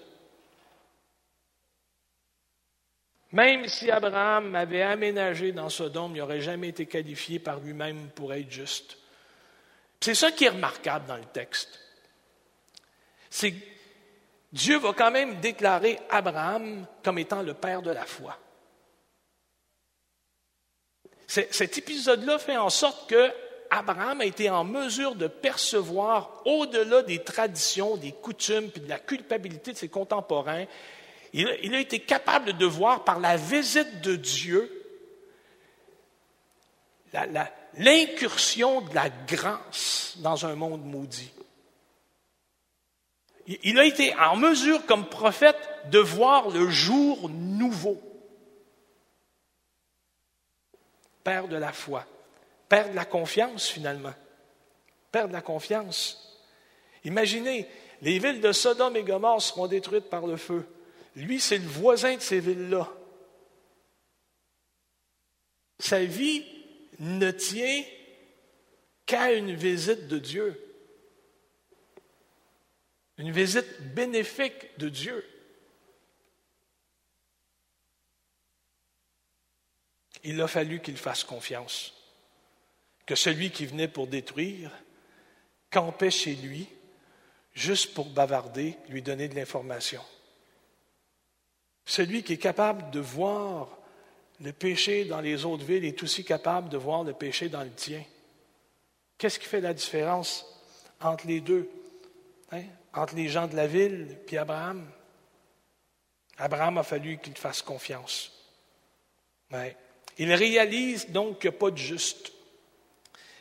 Même 3.32 3.68
si 3.68 3.89
Abraham 3.89 4.56
avait 4.56 4.84
aménagé 4.84 5.51
dans 5.51 5.70
Sodome, 5.70 6.16
il 6.16 6.20
n'aurait 6.20 6.39
jamais 6.39 6.70
été 6.70 6.86
qualifié 6.86 7.39
par 7.39 7.60
lui-même 7.60 8.10
pour 8.12 8.34
être 8.34 8.50
juste. 8.50 8.98
C'est 10.00 10.16
ça 10.16 10.32
qui 10.32 10.46
est 10.46 10.50
remarquable 10.50 11.08
dans 11.08 11.18
le 11.18 11.25
texte. 11.25 11.80
C'est 13.30 13.54
Dieu 14.57 14.79
va 14.79 14.91
quand 14.91 15.11
même 15.11 15.39
déclarer 15.39 15.99
Abraham 16.09 16.87
comme 17.03 17.19
étant 17.19 17.43
le 17.43 17.53
père 17.53 17.83
de 17.83 17.91
la 17.91 18.05
foi. 18.05 18.37
Cet 21.27 21.77
épisode-là 21.77 22.39
fait 22.39 22.57
en 22.57 22.71
sorte 22.71 23.07
que 23.07 23.31
Abraham 23.69 24.21
a 24.21 24.25
été 24.25 24.49
en 24.49 24.63
mesure 24.63 25.13
de 25.13 25.27
percevoir 25.27 26.41
au-delà 26.45 27.03
des 27.03 27.23
traditions, 27.23 27.97
des 27.97 28.13
coutumes, 28.13 28.71
puis 28.71 28.81
de 28.81 28.89
la 28.89 28.97
culpabilité 28.97 29.73
de 29.73 29.77
ses 29.77 29.89
contemporains. 29.89 30.65
Il, 31.33 31.55
il 31.61 31.75
a 31.75 31.79
été 31.79 31.99
capable 31.99 32.53
de 32.53 32.65
voir 32.65 33.03
par 33.03 33.19
la 33.19 33.37
visite 33.37 34.01
de 34.01 34.15
Dieu 34.15 34.73
l'incursion 37.77 38.81
de 38.81 38.95
la 38.95 39.09
grâce 39.27 40.15
dans 40.17 40.45
un 40.45 40.55
monde 40.55 40.83
maudit. 40.83 41.31
Il 43.48 43.80
a 43.80 43.86
été 43.86 44.13
en 44.16 44.36
mesure, 44.36 44.86
comme 44.86 45.08
prophète, 45.08 45.58
de 45.89 46.00
voir 46.00 46.50
le 46.50 46.70
jour 46.70 47.30
nouveau. 47.30 48.01
Père 51.24 51.48
de 51.48 51.56
la 51.56 51.72
foi, 51.72 52.06
Père 52.70 52.89
de 52.89 52.96
la 52.96 53.06
confiance 53.06 53.68
finalement, 53.68 54.13
Père 55.12 55.27
de 55.27 55.34
la 55.34 55.42
confiance. 55.42 56.42
Imaginez, 57.04 57.68
les 58.01 58.20
villes 58.20 58.42
de 58.42 58.51
Sodome 58.51 58.98
et 58.98 59.04
Gomorre 59.04 59.42
seront 59.42 59.68
détruites 59.68 60.10
par 60.10 60.27
le 60.27 60.38
feu. 60.38 60.66
Lui, 61.16 61.39
c'est 61.39 61.58
le 61.58 61.68
voisin 61.68 62.16
de 62.16 62.22
ces 62.22 62.39
villes-là. 62.39 62.88
Sa 65.80 66.04
vie 66.04 66.46
ne 67.00 67.32
tient 67.32 67.84
qu'à 69.06 69.32
une 69.34 69.54
visite 69.54 70.08
de 70.08 70.20
Dieu. 70.20 70.66
Une 73.17 73.31
visite 73.31 73.81
bénéfique 73.93 74.77
de 74.77 74.89
Dieu. 74.89 75.25
Il 80.24 80.39
a 80.41 80.47
fallu 80.47 80.81
qu'il 80.81 80.97
fasse 80.97 81.24
confiance, 81.24 81.93
que 83.05 83.15
celui 83.15 83.50
qui 83.51 83.65
venait 83.65 83.88
pour 83.88 84.07
détruire 84.07 84.71
campait 85.69 86.12
chez 86.12 86.36
lui 86.36 86.67
juste 87.53 87.93
pour 87.93 88.09
bavarder, 88.09 88.77
lui 88.89 89.01
donner 89.01 89.27
de 89.27 89.36
l'information. 89.36 90.03
Celui 91.86 92.24
qui 92.24 92.33
est 92.33 92.38
capable 92.38 92.91
de 92.91 93.00
voir 93.00 93.77
le 94.39 94.53
péché 94.53 95.05
dans 95.05 95.21
les 95.21 95.45
autres 95.45 95.63
villes 95.63 95.86
est 95.86 96.03
aussi 96.03 96.24
capable 96.24 96.69
de 96.69 96.77
voir 96.77 97.03
le 97.03 97.13
péché 97.13 97.50
dans 97.50 97.63
le 97.63 97.71
tien. 97.71 98.03
Qu'est-ce 99.17 99.39
qui 99.39 99.47
fait 99.47 99.62
la 99.62 99.74
différence 99.74 100.45
entre 101.00 101.25
les 101.25 101.41
deux, 101.41 101.67
hein? 102.51 102.63
Entre 102.98 103.16
les 103.16 103.30
gens 103.30 103.48
de 103.48 103.56
la 103.56 103.68
ville 103.68 104.18
et 104.27 104.38
Abraham? 104.38 104.89
Abraham 106.38 106.80
a 106.80 106.84
fallu 106.84 107.18
qu'il 107.20 107.38
fasse 107.38 107.62
confiance. 107.62 108.32
Il 110.18 110.34
réalise 110.34 111.10
donc 111.10 111.39
qu'il 111.39 111.50
n'y 111.50 111.56
a 111.56 111.60
pas 111.60 111.72
de 111.72 111.77
juste. 111.77 112.32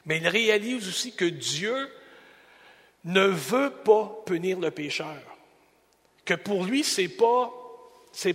Mais 0.04 0.18
il 0.18 0.28
réalise 0.28 0.86
aussi 0.86 1.12
que 1.12 1.24
Dieu 1.24 1.90
ne 3.04 3.26
veut 3.26 3.70
pas 3.70 4.22
punir 4.24 4.58
le 4.60 4.70
pécheur. 4.70 5.20
Que 6.24 6.34
pour 6.34 6.64
lui, 6.64 6.84
ce 6.84 7.02
n'est 7.02 7.08
pas, 7.08 7.52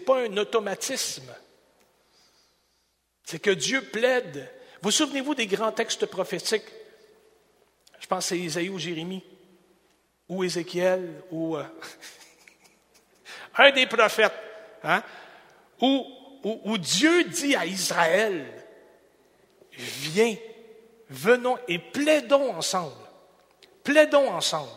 pas 0.06 0.20
un 0.20 0.38
automatisme. 0.38 1.34
C'est 3.24 3.40
que 3.40 3.52
Dieu 3.52 3.82
plaide. 3.82 4.52
Vous 4.82 4.92
souvenez-vous 4.92 5.36
des 5.36 5.48
grands 5.48 5.72
textes 5.72 6.06
prophétiques? 6.06 6.72
Je 8.00 8.08
pense 8.08 8.28
c'est 8.28 8.40
Isaïe 8.40 8.70
ou 8.70 8.80
Jérémie, 8.80 9.24
ou 10.32 10.46
Ézéchiel, 10.46 11.22
ou 11.30 11.58
euh, 11.58 11.64
un 13.58 13.72
des 13.72 13.86
prophètes, 13.86 14.32
hein? 14.82 15.04
où, 15.82 16.78
Dieu 16.78 17.26
dit 17.26 17.54
à 17.54 17.66
Israël, 17.66 18.46
viens, 19.74 20.36
venons 21.10 21.58
et 21.68 21.80
plaidons 21.80 22.56
ensemble. 22.56 22.96
Plaidons 23.84 24.32
ensemble. 24.32 24.70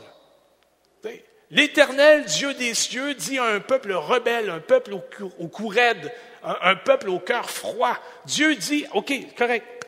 L'Éternel, 1.51 2.25
Dieu 2.25 2.53
des 2.55 2.75
cieux, 2.75 3.15
dit 3.15 3.39
à 3.39 3.45
un 3.45 3.61
peuple 3.61 3.93
rebelle, 3.93 4.51
un 4.51 4.61
peuple 4.61 4.95
au, 4.95 5.69
raide, 5.69 6.13
un, 6.43 6.75
peuple 6.75 7.11
au 7.11 7.21
cœur 7.21 7.49
froid. 7.49 7.97
Dieu 8.25 8.57
dit, 8.57 8.87
OK, 8.93 9.13
correct, 9.39 9.87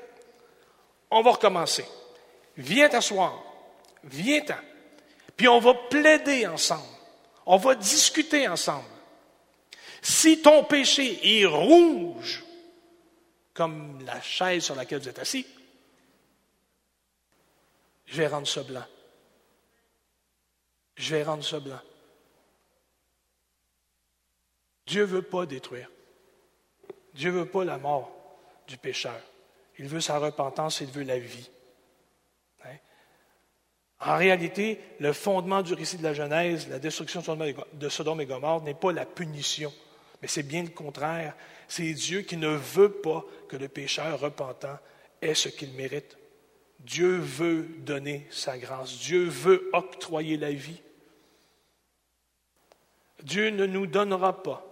on 1.10 1.22
va 1.22 1.32
recommencer. 1.32 1.84
Viens 2.56 2.88
t'asseoir, 2.88 3.42
viens-t'en. 4.04 4.54
Puis 5.36 5.48
on 5.48 5.58
va 5.58 5.74
plaider 5.74 6.46
ensemble. 6.46 6.82
On 7.44 7.56
va 7.56 7.74
discuter 7.74 8.48
ensemble. 8.48 8.88
Si 10.02 10.40
ton 10.40 10.64
péché 10.64 11.40
est 11.40 11.46
rouge, 11.46 12.44
comme 13.54 14.04
la 14.04 14.20
chaise 14.20 14.64
sur 14.64 14.74
laquelle 14.74 15.00
vous 15.00 15.08
êtes 15.08 15.18
assis, 15.18 15.46
je 18.06 18.16
vais 18.16 18.26
rendre 18.26 18.46
ça 18.46 18.62
blanc 18.62 18.84
je 20.96 21.14
vais 21.14 21.22
rendre 21.22 21.44
ça 21.44 21.60
blanc. 21.60 21.80
Dieu 24.86 25.02
ne 25.02 25.06
veut 25.06 25.22
pas 25.22 25.46
détruire. 25.46 25.90
Dieu 27.14 27.30
ne 27.30 27.38
veut 27.38 27.48
pas 27.48 27.64
la 27.64 27.78
mort 27.78 28.10
du 28.66 28.76
pécheur. 28.76 29.20
Il 29.78 29.88
veut 29.88 30.00
sa 30.00 30.18
repentance, 30.18 30.80
il 30.80 30.90
veut 30.90 31.02
la 31.02 31.18
vie. 31.18 31.50
En 34.00 34.16
réalité, 34.16 34.78
le 35.00 35.12
fondement 35.12 35.62
du 35.62 35.72
récit 35.72 35.96
de 35.96 36.02
la 36.02 36.12
Genèse, 36.12 36.68
la 36.68 36.78
destruction 36.78 37.22
de 37.72 37.88
Sodome 37.88 38.20
et 38.20 38.26
Gomorre, 38.26 38.62
n'est 38.62 38.74
pas 38.74 38.92
la 38.92 39.06
punition, 39.06 39.72
mais 40.20 40.28
c'est 40.28 40.42
bien 40.42 40.62
le 40.62 40.68
contraire. 40.68 41.34
C'est 41.66 41.92
Dieu 41.92 42.20
qui 42.20 42.36
ne 42.36 42.48
veut 42.48 42.92
pas 42.92 43.24
que 43.48 43.56
le 43.56 43.68
pécheur 43.68 44.20
repentant 44.20 44.78
ait 45.22 45.34
ce 45.34 45.48
qu'il 45.48 45.72
mérite. 45.72 46.16
Dieu 46.80 47.16
veut 47.16 47.68
donner 47.78 48.26
sa 48.30 48.58
grâce. 48.58 48.98
Dieu 48.98 49.24
veut 49.24 49.70
octroyer 49.72 50.36
la 50.36 50.52
vie. 50.52 50.80
Dieu 53.22 53.48
ne 53.48 53.64
nous 53.64 53.86
donnera 53.86 54.42
pas 54.42 54.62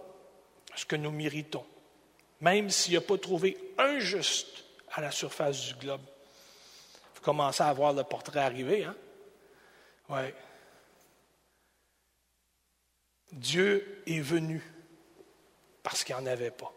ce 0.75 0.85
que 0.85 0.95
nous 0.95 1.11
méritons, 1.11 1.65
même 2.41 2.69
s'il 2.69 2.93
n'a 2.93 3.01
pas 3.01 3.17
trouvé 3.17 3.57
un 3.79 3.99
juste 3.99 4.65
à 4.93 5.01
la 5.01 5.11
surface 5.11 5.65
du 5.67 5.73
globe. 5.75 6.01
Vous 7.15 7.21
commencez 7.21 7.63
à 7.63 7.73
voir 7.73 7.91
le 7.91 8.03
portrait 8.03 8.39
arriver, 8.39 8.83
hein? 8.83 8.95
Oui. 10.09 10.33
Dieu 13.31 14.03
est 14.05 14.21
venu 14.21 14.61
parce 15.83 16.03
qu'il 16.03 16.15
n'y 16.15 16.21
en 16.21 16.25
avait 16.25 16.51
pas. 16.51 16.71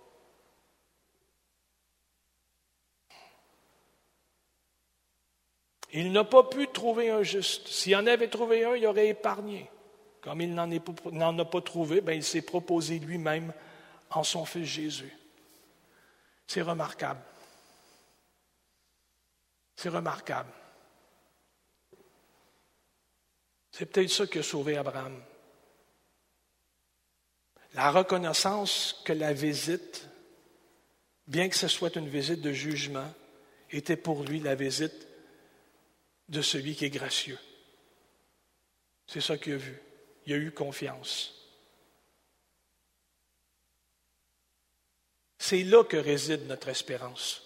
Il 5.92 6.12
n'a 6.12 6.24
pas 6.24 6.44
pu 6.44 6.68
trouver 6.68 7.10
un 7.10 7.22
juste. 7.22 7.68
S'il 7.68 7.96
en 7.96 8.06
avait 8.06 8.28
trouvé 8.28 8.64
un, 8.64 8.76
il 8.76 8.86
aurait 8.86 9.08
épargné. 9.08 9.70
Comme 10.20 10.40
il 10.40 10.54
n'en 10.54 11.38
a 11.38 11.44
pas 11.44 11.60
trouvé, 11.60 12.00
ben, 12.00 12.12
il 12.12 12.24
s'est 12.24 12.42
proposé 12.42 12.98
lui-même 12.98 13.52
en 14.10 14.22
son 14.22 14.44
Fils 14.44 14.66
Jésus. 14.66 15.16
C'est 16.46 16.62
remarquable. 16.62 17.20
C'est 19.76 19.88
remarquable. 19.88 20.50
C'est 23.70 23.86
peut-être 23.86 24.10
ça 24.10 24.26
qui 24.26 24.38
a 24.38 24.42
sauvé 24.42 24.76
Abraham. 24.76 25.22
La 27.74 27.90
reconnaissance 27.90 29.00
que 29.04 29.12
la 29.12 29.32
visite, 29.32 30.08
bien 31.26 31.48
que 31.48 31.56
ce 31.56 31.68
soit 31.68 31.96
une 31.96 32.08
visite 32.08 32.40
de 32.40 32.52
jugement, 32.52 33.12
était 33.70 33.96
pour 33.96 34.24
lui 34.24 34.40
la 34.40 34.54
visite 34.54 35.06
de 36.28 36.42
celui 36.42 36.74
qui 36.74 36.86
est 36.86 36.90
gracieux. 36.90 37.38
C'est 39.06 39.20
ça 39.20 39.36
qu'il 39.36 39.54
a 39.54 39.56
vu 39.56 39.82
il 40.28 40.34
a 40.34 40.36
eu 40.36 40.52
confiance. 40.52 41.34
C'est 45.38 45.62
là 45.62 45.84
que 45.84 45.96
réside 45.96 46.46
notre 46.46 46.68
espérance. 46.68 47.42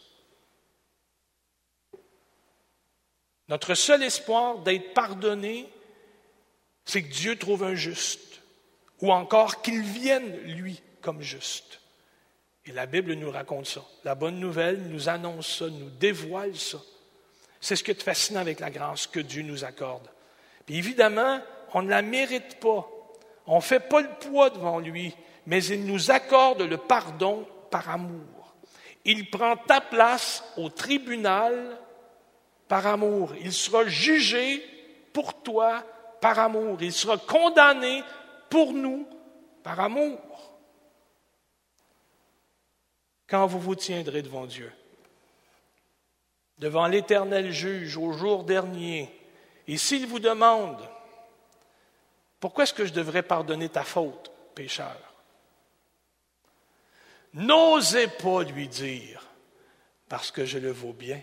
Notre 3.47 3.75
seul 3.75 4.03
espoir 4.03 4.59
d'être 4.59 4.95
pardonné, 4.95 5.69
c'est 6.85 7.03
que 7.03 7.13
Dieu 7.13 7.37
trouve 7.37 7.65
un 7.65 7.75
juste, 7.75 8.41
ou 9.01 9.13
encore 9.13 9.63
qu'il 9.63 9.83
vienne, 9.83 10.37
lui, 10.45 10.81
comme 11.01 11.23
juste. 11.23 11.81
Et 12.67 12.73
la 12.73 12.87
Bible 12.87 13.15
nous 13.15 13.31
raconte 13.31 13.67
ça. 13.67 13.83
La 14.05 14.15
bonne 14.15 14.39
nouvelle 14.39 14.83
nous 14.89 15.09
annonce 15.09 15.59
ça, 15.59 15.67
nous 15.69 15.91
dévoile 15.91 16.57
ça. 16.57 16.79
C'est 17.61 17.77
ce 17.77 17.85
qui 17.85 17.91
est 17.91 18.03
fascinant 18.03 18.41
avec 18.41 18.61
la 18.61 18.71
grâce 18.71 19.07
que 19.07 19.21
Dieu 19.21 19.43
nous 19.43 19.65
accorde. 19.65 20.09
Évidemment, 20.69 21.41
on 21.75 21.83
ne 21.83 21.91
la 21.91 22.03
mérite 22.03 22.61
pas. 22.61 22.89
On 23.47 23.57
ne 23.57 23.63
fait 23.63 23.81
pas 23.81 24.01
le 24.01 24.11
poids 24.21 24.51
devant 24.51 24.79
lui, 24.79 25.15
mais 25.47 25.65
il 25.65 25.85
nous 25.85 26.11
accorde 26.11 26.63
le 26.63 26.77
pardon 26.77 27.47
par 27.71 27.89
amour. 27.91 28.55
Il 29.05 29.29
prend 29.31 29.57
ta 29.57 29.81
place 29.81 30.45
au 30.57 30.71
tribunal 30.71 31.79
par 32.69 32.87
amour. 32.87 33.35
Il 33.41 33.53
sera 33.53 33.87
jugé 33.87 34.65
pour 35.13 35.43
toi 35.43 35.85
par 36.23 36.39
amour. 36.39 36.79
Il 36.81 36.93
sera 36.93 37.19
condamné 37.19 38.03
pour 38.49 38.73
nous 38.73 39.07
par 39.63 39.79
amour. 39.81 40.21
Quand 43.27 43.47
vous 43.47 43.61
vous 43.61 43.75
tiendrez 43.75 44.23
devant 44.23 44.47
Dieu, 44.47 44.73
devant 46.59 46.87
l'éternel 46.87 47.51
juge 47.51 47.97
au 47.97 48.13
jour 48.13 48.45
dernier, 48.45 49.13
et 49.67 49.77
s'il 49.77 50.07
vous 50.07 50.21
demande, 50.21 50.81
pourquoi 52.39 52.65
est-ce 52.65 52.75
que 52.75 52.87
je 52.87 52.93
devrais 52.93 53.23
pardonner 53.23 53.69
ta 53.69 53.85
faute, 53.85 54.31
pécheur? 54.55 54.97
N'osez 57.35 58.07
pas 58.07 58.43
lui 58.43 58.69
dire, 58.69 59.27
parce 60.09 60.31
que 60.31 60.45
je 60.45 60.59
le 60.59 60.71
vaux 60.71 60.93
bien. 60.93 61.21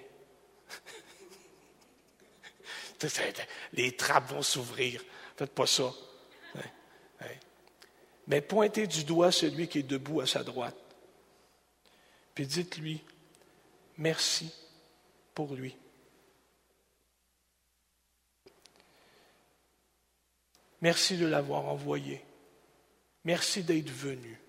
Les 3.74 3.96
trappes 3.96 4.32
vont 4.32 4.42
s'ouvrir. 4.42 5.04
Faites 5.38 5.54
pas 5.54 5.68
ça. 5.68 5.94
Hein? 6.56 6.62
Hein? 7.22 7.26
Mais 8.28 8.42
pointez 8.42 8.88
du 8.88 9.04
doigt 9.04 9.32
celui 9.32 9.68
qui 9.68 9.80
est 9.80 9.84
debout 9.84 10.22
à 10.22 10.28
sa 10.28 10.44
droite. 10.44 10.76
Puis 12.36 12.46
dites-lui, 12.46 13.02
merci 13.98 14.54
pour 15.34 15.54
lui. 15.54 15.76
Merci 20.82 21.18
de 21.18 21.26
l'avoir 21.26 21.66
envoyé. 21.66 22.24
Merci 23.26 23.64
d'être 23.64 23.90
venu 23.90 24.40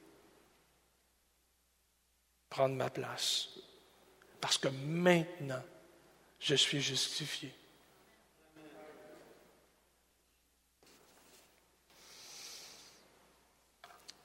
prendre 2.51 2.75
ma 2.75 2.91
place. 2.91 3.49
parce 4.41 4.57
que 4.57 4.69
maintenant, 4.69 5.63
je 6.39 6.55
suis 6.55 6.81
justifié. 6.81 7.53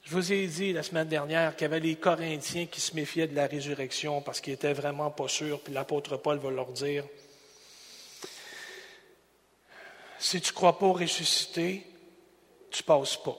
Je 0.05 0.11
vous 0.11 0.31
ai 0.31 0.45
dit 0.45 0.71
la 0.71 0.83
semaine 0.83 1.07
dernière 1.07 1.55
qu'il 1.55 1.63
y 1.63 1.65
avait 1.65 1.79
les 1.79 1.95
Corinthiens 1.95 2.67
qui 2.67 2.79
se 2.79 2.95
méfiaient 2.95 3.25
de 3.25 3.35
la 3.35 3.47
résurrection 3.47 4.21
parce 4.21 4.39
qu'ils 4.39 4.53
n'étaient 4.53 4.73
vraiment 4.73 5.09
pas 5.09 5.27
sûrs, 5.27 5.59
puis 5.61 5.73
l'apôtre 5.73 6.17
Paul 6.17 6.37
va 6.37 6.51
leur 6.51 6.71
dire, 6.71 7.03
si 10.19 10.39
tu 10.41 10.51
ne 10.51 10.55
crois 10.55 10.77
pas 10.77 10.85
au 10.85 10.93
ressuscité, 10.93 11.87
tu 12.69 12.83
ne 12.83 12.85
passes 12.85 13.17
pas. 13.17 13.35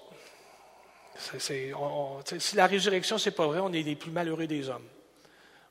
si 1.38 2.57
la 2.57 2.66
résurrection, 2.66 3.16
ce 3.16 3.29
n'est 3.29 3.37
pas 3.37 3.46
vrai, 3.46 3.61
on 3.61 3.72
est 3.72 3.83
les 3.83 3.94
plus 3.94 4.11
malheureux 4.11 4.48
des 4.48 4.68
hommes. 4.68 4.88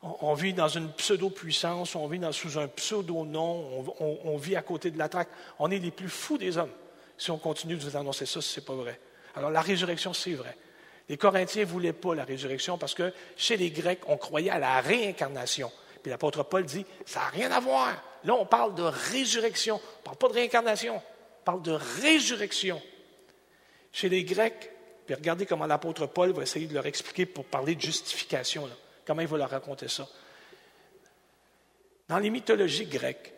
On, 0.02 0.34
vit 0.34 0.54
dans 0.54 0.70
une 0.70 0.94
pseudo-puissance, 0.94 1.96
on 1.96 2.08
vit 2.08 2.22
sous 2.32 2.58
un 2.58 2.70
pseudo-nom, 2.70 3.86
on, 4.00 4.38
vit 4.38 4.56
à 4.56 4.62
côté 4.62 4.92
de 4.92 4.98
la 4.98 5.10
traque. 5.10 5.30
On 5.60 5.72
est 5.72 5.80
les 5.80 5.92
plus 5.92 6.10
fous 6.10 6.38
des 6.38 6.58
hommes 6.58 6.72
si 7.18 7.32
on 7.32 7.38
continue 7.38 7.76
de 7.76 7.84
vous 7.84 7.98
annoncer 7.98 8.26
ça, 8.26 8.40
si 8.40 8.48
ce 8.48 8.60
n'est 8.62 8.66
pas 8.66 8.76
vrai. 8.76 8.98
Alors 9.36 9.50
la 9.50 9.62
résurrection, 9.62 10.14
c'est 10.14 10.36
vrai. 10.36 10.56
Les 11.08 11.18
Corinthiens 11.18 11.64
ne 11.64 11.68
voulaient 11.68 11.94
pas 11.94 12.16
la 12.16 12.24
résurrection 12.24 12.78
parce 12.78 12.96
que 12.96 13.14
chez 13.38 13.58
les 13.58 13.70
Grecs, 13.70 14.02
on 14.08 14.18
croyait 14.18 14.50
à 14.50 14.60
la 14.60 14.82
réincarnation. 14.82 15.72
Puis 16.02 16.10
l'apôtre 16.10 16.44
Paul 16.44 16.66
dit, 16.66 16.86
ça 17.06 17.20
n'a 17.20 17.28
rien 17.28 17.52
à 17.52 17.60
voir. 17.60 18.04
Là, 18.24 18.34
on 18.34 18.46
parle 18.46 18.76
de 18.76 18.84
résurrection. 18.84 19.76
On 19.76 20.00
ne 20.00 20.04
parle 20.04 20.18
pas 20.18 20.28
de 20.30 20.34
réincarnation. 20.34 20.98
On 20.98 21.44
parle 21.44 21.62
de 21.62 21.78
résurrection. 22.02 22.82
Chez 23.92 24.10
les 24.10 24.24
Grecs, 24.24 24.72
puis 25.06 25.16
regardez 25.16 25.46
comment 25.46 25.68
l'apôtre 25.68 26.08
Paul 26.08 26.32
va 26.32 26.44
essayer 26.44 26.68
de 26.68 26.74
leur 26.74 26.86
expliquer 26.86 27.26
pour 27.26 27.46
parler 27.46 27.76
de 27.76 27.82
justification. 27.82 28.70
Comment 29.06 29.22
il 29.22 29.28
va 29.28 29.38
leur 29.38 29.50
raconter 29.50 29.88
ça. 29.88 30.08
Dans 32.08 32.20
les 32.20 32.30
mythologies 32.30 32.86
grecques, 32.86 33.34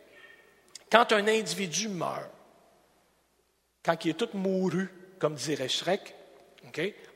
quand 0.89 1.11
un 1.11 1.27
individu 1.27 1.89
meurt, 1.89 2.31
quand 3.83 4.03
il 4.05 4.11
est 4.11 4.13
tout 4.13 4.29
mouru, 4.33 4.89
comme 5.19 5.35
dirait 5.35 5.69
Shrek, 5.69 6.15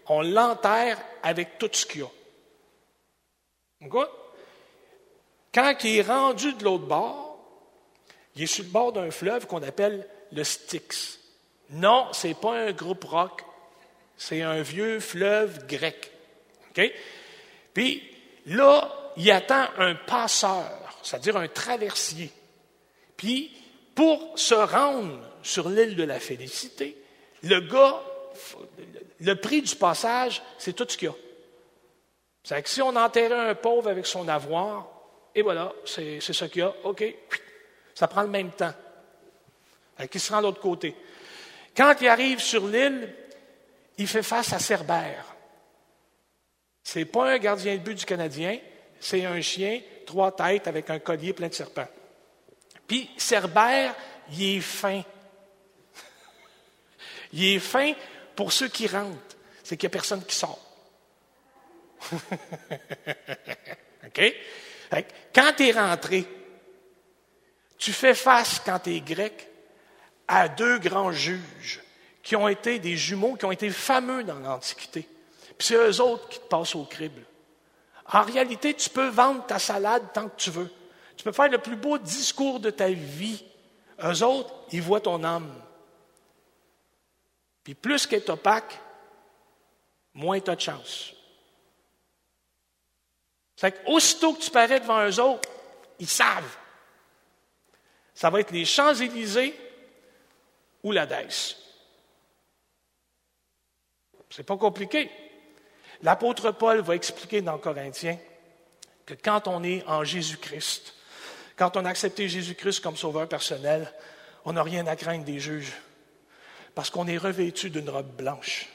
on 0.08 0.22
l'enterre 0.22 0.98
avec 1.24 1.58
tout 1.58 1.70
ce 1.72 1.86
qu'il 1.86 2.02
y 2.02 2.04
a. 2.04 2.08
Quand 5.54 5.84
il 5.84 5.98
est 5.98 6.02
rendu 6.02 6.54
de 6.54 6.64
l'autre 6.64 6.86
bord, 6.86 7.40
il 8.36 8.44
est 8.44 8.48
sur 8.48 8.64
le 8.64 8.70
bord 8.70 8.94
d'un 8.94 9.12
fleuve 9.12 9.48
qu'on 9.48 9.64
appelle 9.64 10.08
le 10.32 10.44
Styx. 10.44 11.20
Non, 11.72 12.08
ce 12.14 12.28
n'est 12.28 12.34
pas 12.34 12.58
un 12.58 12.72
groupe 12.72 13.04
rock, 13.06 13.44
c'est 14.18 14.42
un 14.42 14.62
vieux 14.62 15.00
fleuve 15.00 15.66
grec. 15.68 16.12
Puis 17.74 18.04
là, 18.46 19.14
il 19.18 19.30
attend 19.32 19.68
un 19.78 19.96
passeur, 19.96 21.00
c'est-à-dire 21.04 21.38
un 21.38 21.48
traversier. 21.48 22.32
Puis, 23.18 23.52
pour 23.96 24.38
se 24.40 24.56
rendre 24.56 25.20
sur 25.44 25.70
l'île 25.70 25.96
de 25.96 26.04
la 26.04 26.20
félicité, 26.20 26.98
le 27.44 27.60
gars 27.60 28.02
le 29.22 29.36
prix 29.36 29.62
du 29.62 29.76
passage, 29.76 30.42
c'est 30.58 30.74
tout 30.74 30.86
ce 30.90 30.98
qu'il 30.98 31.08
y 31.08 31.12
a. 31.12 31.16
C'est 32.44 32.62
que 32.62 32.70
si 32.70 32.82
on 32.82 32.96
enterrait 32.96 33.50
un 33.50 33.56
pauvre 33.56 33.90
avec 33.90 34.06
son 34.06 34.28
avoir, 34.28 34.90
et 35.36 35.44
voilà, 35.44 35.72
c'est 35.86 36.20
ce 36.20 36.46
qu'il 36.46 36.62
y 36.62 36.66
a, 36.66 36.74
OK, 36.84 37.04
ça 37.94 38.08
prend 38.08 38.24
le 38.24 38.30
même 38.30 38.52
temps. 38.52 38.74
Qui 40.10 40.20
se 40.20 40.34
rend 40.34 40.40
de 40.40 40.48
l'autre 40.48 40.60
côté. 40.60 40.96
Quand 41.78 41.94
il 42.02 42.08
arrive 42.08 42.40
sur 42.40 42.68
l'île, 42.68 43.14
il 44.00 44.08
fait 44.08 44.24
face 44.24 44.52
à 44.54 44.60
Cerbère. 44.60 45.26
Ce 46.84 46.98
n'est 46.98 47.06
pas 47.06 47.32
un 47.32 47.38
gardien 47.38 47.76
de 47.76 47.82
but 47.82 47.94
du 47.94 48.06
Canadien, 48.06 48.58
c'est 49.00 49.24
un 49.26 49.40
chien, 49.42 49.80
trois 50.08 50.36
têtes 50.36 50.68
avec 50.68 50.90
un 50.90 50.98
collier 50.98 51.34
plein 51.34 51.50
de 51.50 51.54
serpents. 51.54 51.88
Puis 52.88 53.12
Cerbère, 53.18 53.94
il 54.32 54.58
est 54.58 54.62
fin. 54.62 55.04
il 57.34 57.56
est 57.56 57.60
fin 57.60 57.94
pour 58.36 58.52
ceux 58.52 58.67
qui 58.67 58.88
rentrent, 58.88 59.38
c'est 59.63 59.78
qu'il 59.78 59.88
n'y 59.88 59.91
a 59.91 59.98
personne 59.98 60.24
qui 60.24 60.36
sort. 60.36 60.60
OK? 64.06 64.36
Quand 65.34 65.54
tu 65.56 65.67
es 65.67 65.72
rentré, 65.72 66.26
tu 67.78 67.94
fais 67.94 68.13
face, 68.13 68.62
quand 68.63 68.80
tu 68.80 68.96
es 68.96 69.02
grec, 69.02 69.48
à 70.28 70.48
deux 70.48 70.80
grands 70.80 71.12
juges 71.12 71.82
qui 72.24 72.36
ont 72.36 72.48
été 72.48 72.80
des 72.80 72.96
jumeaux, 72.96 73.36
qui 73.36 73.46
ont 73.46 73.52
été 73.52 73.70
fameux 73.70 74.24
dans 74.24 74.39
l'Antiquité. 74.39 75.08
Puis 75.58 75.67
c'est 75.67 75.76
eux 75.76 76.02
autres 76.02 76.30
qui 76.30 76.39
te 76.39 76.46
passent 76.46 76.76
au 76.76 76.84
crible. 76.84 77.24
En 78.12 78.24
réalité, 78.24 78.74
tu 78.74 78.89
peux 78.89 79.08
vendre 79.08 79.46
ta 79.46 79.60
salade 79.60 80.04
tant 80.13 80.28
que 80.28 80.36
tu 80.36 80.52
veux. 80.52 80.70
Tu 81.15 81.24
peux 81.24 81.32
faire 81.32 81.50
le 81.50 81.58
plus 81.60 81.76
beau 81.76 81.98
discours 81.98 82.60
de 82.60 82.70
ta 82.70 82.89
vie. 82.89 83.44
Eux 84.04 84.24
autres, 84.24 84.54
ils 84.72 84.82
voient 84.82 85.02
ton 85.02 85.24
âme. 85.24 85.52
Puis 87.63 87.76
plus 87.76 88.08
qu'elle 88.08 88.21
est 88.21 88.30
opaque, 88.30 88.80
moins 90.13 90.39
tu 90.39 90.50
as 90.50 90.56
de 90.56 90.62
chance. 90.62 91.13
C'est 93.56 93.84
qu'aussitôt 93.84 94.34
que 94.34 94.41
tu 94.41 94.50
parais 94.50 94.80
devant 94.80 95.06
eux 95.06 95.19
autres, 95.19 95.47
ils 96.00 96.08
savent. 96.08 96.58
Ça 98.15 98.30
va 98.30 98.39
être 98.39 98.52
les 98.52 98.65
Champs-Élysées 98.65 99.56
ou 100.84 100.91
la 100.91 101.08
Ce 101.30 101.56
C'est 104.30 104.43
pas 104.43 104.58
compliqué. 104.58 105.12
L'apôtre 106.02 106.52
Paul 106.52 106.82
va 106.82 106.95
expliquer 106.95 107.41
dans 107.41 107.60
Corinthiens 107.60 108.17
que 109.06 109.13
quand 109.13 109.47
on 109.47 109.63
est 109.63 109.86
en 109.88 110.04
Jésus-Christ, 110.04 110.95
quand 111.56 111.78
on 111.78 111.86
a 111.86 111.89
accepté 111.89 112.28
Jésus-Christ 112.28 112.80
comme 112.80 112.97
sauveur 112.97 113.28
personnel, 113.28 113.93
on 114.45 114.54
n'a 114.54 114.63
rien 114.63 114.88
à 114.88 114.95
craindre 114.95 115.24
des 115.24 115.39
juges 115.39 115.74
parce 116.76 116.90
qu'on 116.90 117.08
est 117.08 117.18
revêtu 117.18 117.70
d'une 117.70 117.90
robe 117.90 118.16
blanche, 118.16 118.70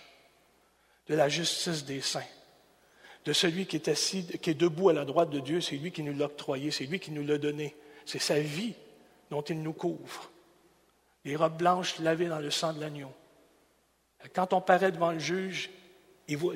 de 1.09 1.15
la 1.15 1.29
justice 1.29 1.85
des 1.85 2.01
saints, 2.01 2.23
de 3.25 3.33
celui 3.33 3.67
qui 3.67 3.77
est 3.77 3.89
assis, 3.89 4.27
qui 4.39 4.51
est 4.51 4.55
debout 4.55 4.89
à 4.89 4.93
la 4.93 5.05
droite 5.05 5.31
de 5.31 5.41
Dieu, 5.41 5.61
c'est 5.61 5.77
lui 5.77 5.93
qui 5.93 6.03
nous 6.03 6.17
l'a 6.17 6.27
octroyé, 6.27 6.71
c'est 6.71 6.87
lui 6.87 7.01
qui 7.01 7.11
nous 7.11 7.25
l'a 7.25 7.39
donné, 7.39 7.75
c'est 8.05 8.21
sa 8.21 8.39
vie 8.39 8.75
dont 9.31 9.43
il 9.43 9.63
nous 9.63 9.73
couvre. 9.73 10.31
Les 11.25 11.37
robes 11.37 11.57
blanches 11.57 11.99
lavées 11.99 12.29
dans 12.29 12.39
le 12.39 12.51
sang 12.51 12.73
de 12.73 12.81
l'agneau. 12.81 13.13
Quand 14.33 14.53
on 14.53 14.61
paraît 14.61 14.93
devant 14.93 15.13
le 15.13 15.19
juge, 15.19 15.71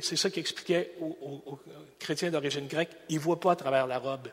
c'est 0.01 0.17
ça 0.17 0.31
qu'il 0.31 0.41
expliquait 0.41 0.93
aux, 1.01 1.59
chrétiens 1.99 2.31
d'origine 2.31 2.67
grecque, 2.67 2.91
il 3.09 3.17
ne 3.17 3.21
voit 3.21 3.41
pas 3.41 3.53
à 3.53 3.57
travers 3.57 3.87
la 3.87 3.99
robe, 3.99 4.29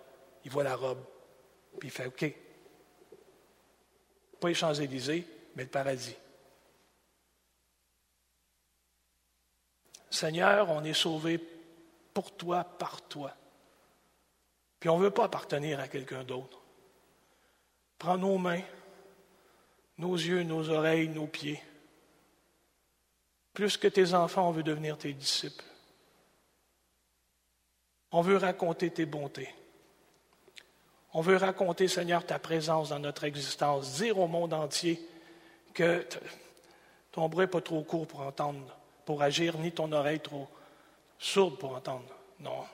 il 0.45 0.51
voit 0.51 0.63
la 0.63 0.75
robe. 0.75 1.03
Puis 1.79 1.89
il 1.89 1.91
fait 1.91 2.07
OK. 2.07 2.33
Pas 4.39 4.47
les 4.47 4.53
Champs-Élysées, 4.53 5.25
mais 5.55 5.63
le 5.63 5.69
paradis. 5.69 6.15
Seigneur, 10.09 10.69
on 10.69 10.83
est 10.83 10.93
sauvé 10.93 11.39
pour 12.13 12.35
toi, 12.35 12.63
par 12.63 13.01
toi. 13.03 13.33
Puis 14.79 14.89
on 14.89 14.97
ne 14.97 15.03
veut 15.03 15.11
pas 15.11 15.25
appartenir 15.25 15.79
à 15.79 15.87
quelqu'un 15.87 16.23
d'autre. 16.23 16.61
Prends 17.97 18.17
nos 18.17 18.37
mains, 18.37 18.61
nos 19.97 20.15
yeux, 20.15 20.43
nos 20.43 20.69
oreilles, 20.69 21.09
nos 21.09 21.27
pieds. 21.27 21.61
Plus 23.53 23.77
que 23.77 23.87
tes 23.87 24.13
enfants, 24.13 24.49
on 24.49 24.51
veut 24.51 24.63
devenir 24.63 24.97
tes 24.97 25.13
disciples. 25.13 25.65
On 28.11 28.21
veut 28.21 28.37
raconter 28.37 28.91
tes 28.91 29.05
bontés. 29.05 29.53
On 31.13 31.21
veut 31.21 31.37
raconter, 31.37 31.87
Seigneur, 31.87 32.25
ta 32.25 32.37
présence 32.37 32.89
dans 32.89 32.99
notre 32.99 33.23
existence, 33.23 33.95
dire 33.95 34.19
au 34.19 34.27
monde 34.27 34.53
entier 34.53 35.01
que 35.73 36.05
ton 37.11 37.27
bras 37.27 37.43
n'est 37.43 37.47
pas 37.47 37.61
trop 37.61 37.81
court 37.81 38.07
pour 38.07 38.21
entendre 38.21 38.76
pour 39.07 39.23
agir, 39.23 39.57
ni 39.57 39.71
ton 39.71 39.89
oreille 39.93 40.19
trop 40.19 40.49
sourde 41.17 41.57
pour 41.57 41.71
entendre. 41.71 42.13
Non. 42.41 42.65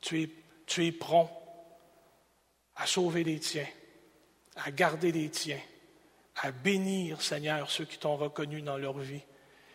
Tu 0.00 0.22
es, 0.22 0.30
tu 0.64 0.90
prompt 0.92 1.28
à 2.76 2.86
sauver 2.86 3.24
les 3.24 3.38
tiens, 3.38 3.68
à 4.56 4.70
garder 4.70 5.12
les 5.12 5.28
tiens, 5.28 5.60
à 6.36 6.50
bénir, 6.50 7.20
Seigneur, 7.20 7.70
ceux 7.70 7.84
qui 7.84 7.98
t'ont 7.98 8.16
reconnu 8.16 8.62
dans 8.62 8.78
leur 8.78 8.96
vie. 8.96 9.20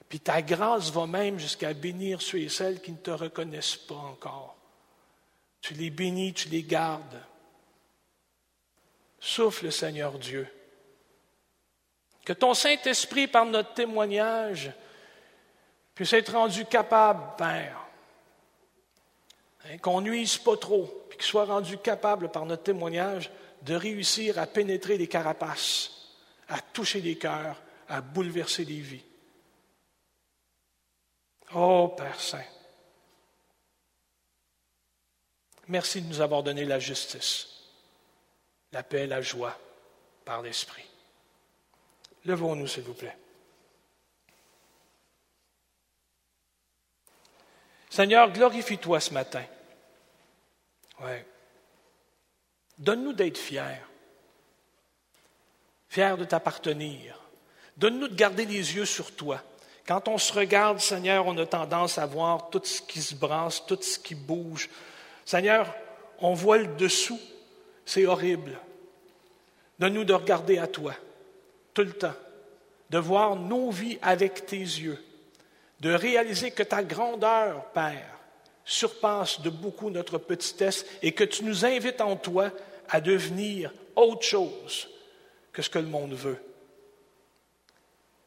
Puis 0.09 0.19
ta 0.19 0.41
grâce 0.41 0.89
va 0.89 1.05
même 1.05 1.37
jusqu'à 1.37 1.71
bénir 1.75 2.19
ceux 2.23 2.39
et 2.39 2.49
celles 2.49 2.81
qui 2.81 2.91
ne 2.91 2.97
te 2.97 3.11
reconnaissent 3.11 3.77
pas 3.77 3.93
encore. 3.93 4.57
Tu 5.61 5.75
les 5.75 5.91
bénis, 5.91 6.33
tu 6.33 6.49
les 6.49 6.63
gardes. 6.63 7.21
Souffle, 9.19 9.71
Seigneur 9.71 10.17
Dieu. 10.17 10.47
Que 12.25 12.33
ton 12.33 12.55
Saint-Esprit, 12.55 13.27
par 13.27 13.45
notre 13.45 13.75
témoignage, 13.75 14.73
puisse 15.99 16.13
être 16.13 16.31
rendu 16.31 16.63
capable, 16.63 17.35
Père, 17.37 17.77
hein, 19.65 19.77
qu'on 19.79 19.99
nuise 19.99 20.37
pas 20.37 20.55
trop, 20.55 20.85
puis 21.09 21.17
qu'il 21.17 21.27
soit 21.27 21.43
rendu 21.43 21.77
capable 21.77 22.31
par 22.31 22.45
notre 22.45 22.63
témoignage 22.63 23.29
de 23.63 23.75
réussir 23.75 24.39
à 24.39 24.47
pénétrer 24.47 24.97
les 24.97 25.09
carapaces, 25.09 25.91
à 26.47 26.61
toucher 26.61 27.01
les 27.01 27.17
cœurs, 27.17 27.61
à 27.89 27.99
bouleverser 27.99 28.63
les 28.63 28.79
vies. 28.79 29.03
Oh 31.53 31.93
Père 31.97 32.21
Saint, 32.21 32.45
Merci 35.67 36.01
de 36.01 36.07
nous 36.07 36.21
avoir 36.21 36.43
donné 36.43 36.63
la 36.63 36.79
justice, 36.79 37.49
la 38.71 38.83
paix, 38.83 39.05
la 39.05 39.21
joie 39.21 39.59
par 40.23 40.41
l'Esprit. 40.43 40.85
Levons-nous, 42.23 42.67
s'il 42.67 42.83
vous 42.83 42.93
plaît. 42.93 43.17
Seigneur, 47.89 48.31
glorifie-toi 48.31 48.99
ce 48.99 49.13
matin. 49.13 49.43
Ouais. 51.01 51.25
Donne-nous 52.77 53.13
d'être 53.13 53.37
fiers, 53.37 53.81
fiers 55.89 56.15
de 56.17 56.25
t'appartenir. 56.25 57.19
Donne-nous 57.75 58.09
de 58.09 58.15
garder 58.15 58.45
les 58.45 58.75
yeux 58.75 58.85
sur 58.85 59.15
toi. 59.15 59.41
Quand 59.87 60.07
on 60.07 60.17
se 60.17 60.31
regarde, 60.31 60.79
Seigneur, 60.79 61.25
on 61.25 61.37
a 61.37 61.45
tendance 61.45 61.97
à 61.97 62.05
voir 62.05 62.49
tout 62.49 62.61
ce 62.63 62.81
qui 62.81 63.01
se 63.01 63.15
brasse, 63.15 63.65
tout 63.65 63.81
ce 63.81 63.97
qui 63.97 64.13
bouge. 64.13 64.69
Seigneur, 65.25 65.73
on 66.19 66.33
voit 66.33 66.59
le 66.59 66.67
dessous. 66.75 67.19
C'est 67.85 68.05
horrible. 68.05 68.59
Donne-nous 69.79 70.03
de 70.03 70.13
regarder 70.13 70.57
à 70.57 70.67
toi 70.67 70.93
tout 71.73 71.83
le 71.83 71.93
temps, 71.93 72.15
de 72.89 72.97
voir 72.97 73.35
nos 73.35 73.71
vies 73.71 73.97
avec 74.01 74.45
tes 74.45 74.57
yeux, 74.57 75.01
de 75.79 75.93
réaliser 75.93 76.51
que 76.51 76.63
ta 76.63 76.83
grandeur, 76.83 77.65
Père, 77.73 78.19
surpasse 78.65 79.41
de 79.41 79.49
beaucoup 79.49 79.89
notre 79.89 80.17
petitesse 80.17 80.85
et 81.01 81.11
que 81.11 81.23
tu 81.23 81.43
nous 81.43 81.65
invites 81.65 82.01
en 82.01 82.15
toi 82.15 82.51
à 82.89 83.01
devenir 83.01 83.71
autre 83.95 84.23
chose 84.23 84.89
que 85.51 85.61
ce 85.61 85.69
que 85.69 85.79
le 85.79 85.87
monde 85.87 86.13
veut. 86.13 86.37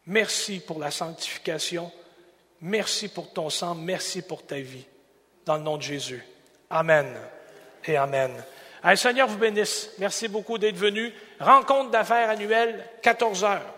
Merci 0.07 0.61
pour 0.61 0.79
la 0.79 0.91
sanctification. 0.91 1.93
Merci 2.61 3.09
pour 3.09 3.33
ton 3.33 3.51
sang. 3.51 3.75
Merci 3.75 4.23
pour 4.23 4.45
ta 4.45 4.59
vie. 4.59 4.85
Dans 5.45 5.57
le 5.57 5.63
nom 5.63 5.77
de 5.77 5.83
Jésus. 5.83 6.25
Amen 6.71 7.07
et 7.85 7.97
Amen. 7.97 8.33
Allez, 8.83 8.97
Seigneur 8.97 9.29
vous 9.29 9.39
bénisse. 9.39 9.91
Merci 9.99 10.27
beaucoup 10.27 10.59
d'être 10.59 10.77
venu. 10.77 11.13
Rencontre 11.39 11.91
d'affaires 11.91 12.31
annuelle, 12.31 12.85
14 13.03 13.45
heures. 13.45 13.75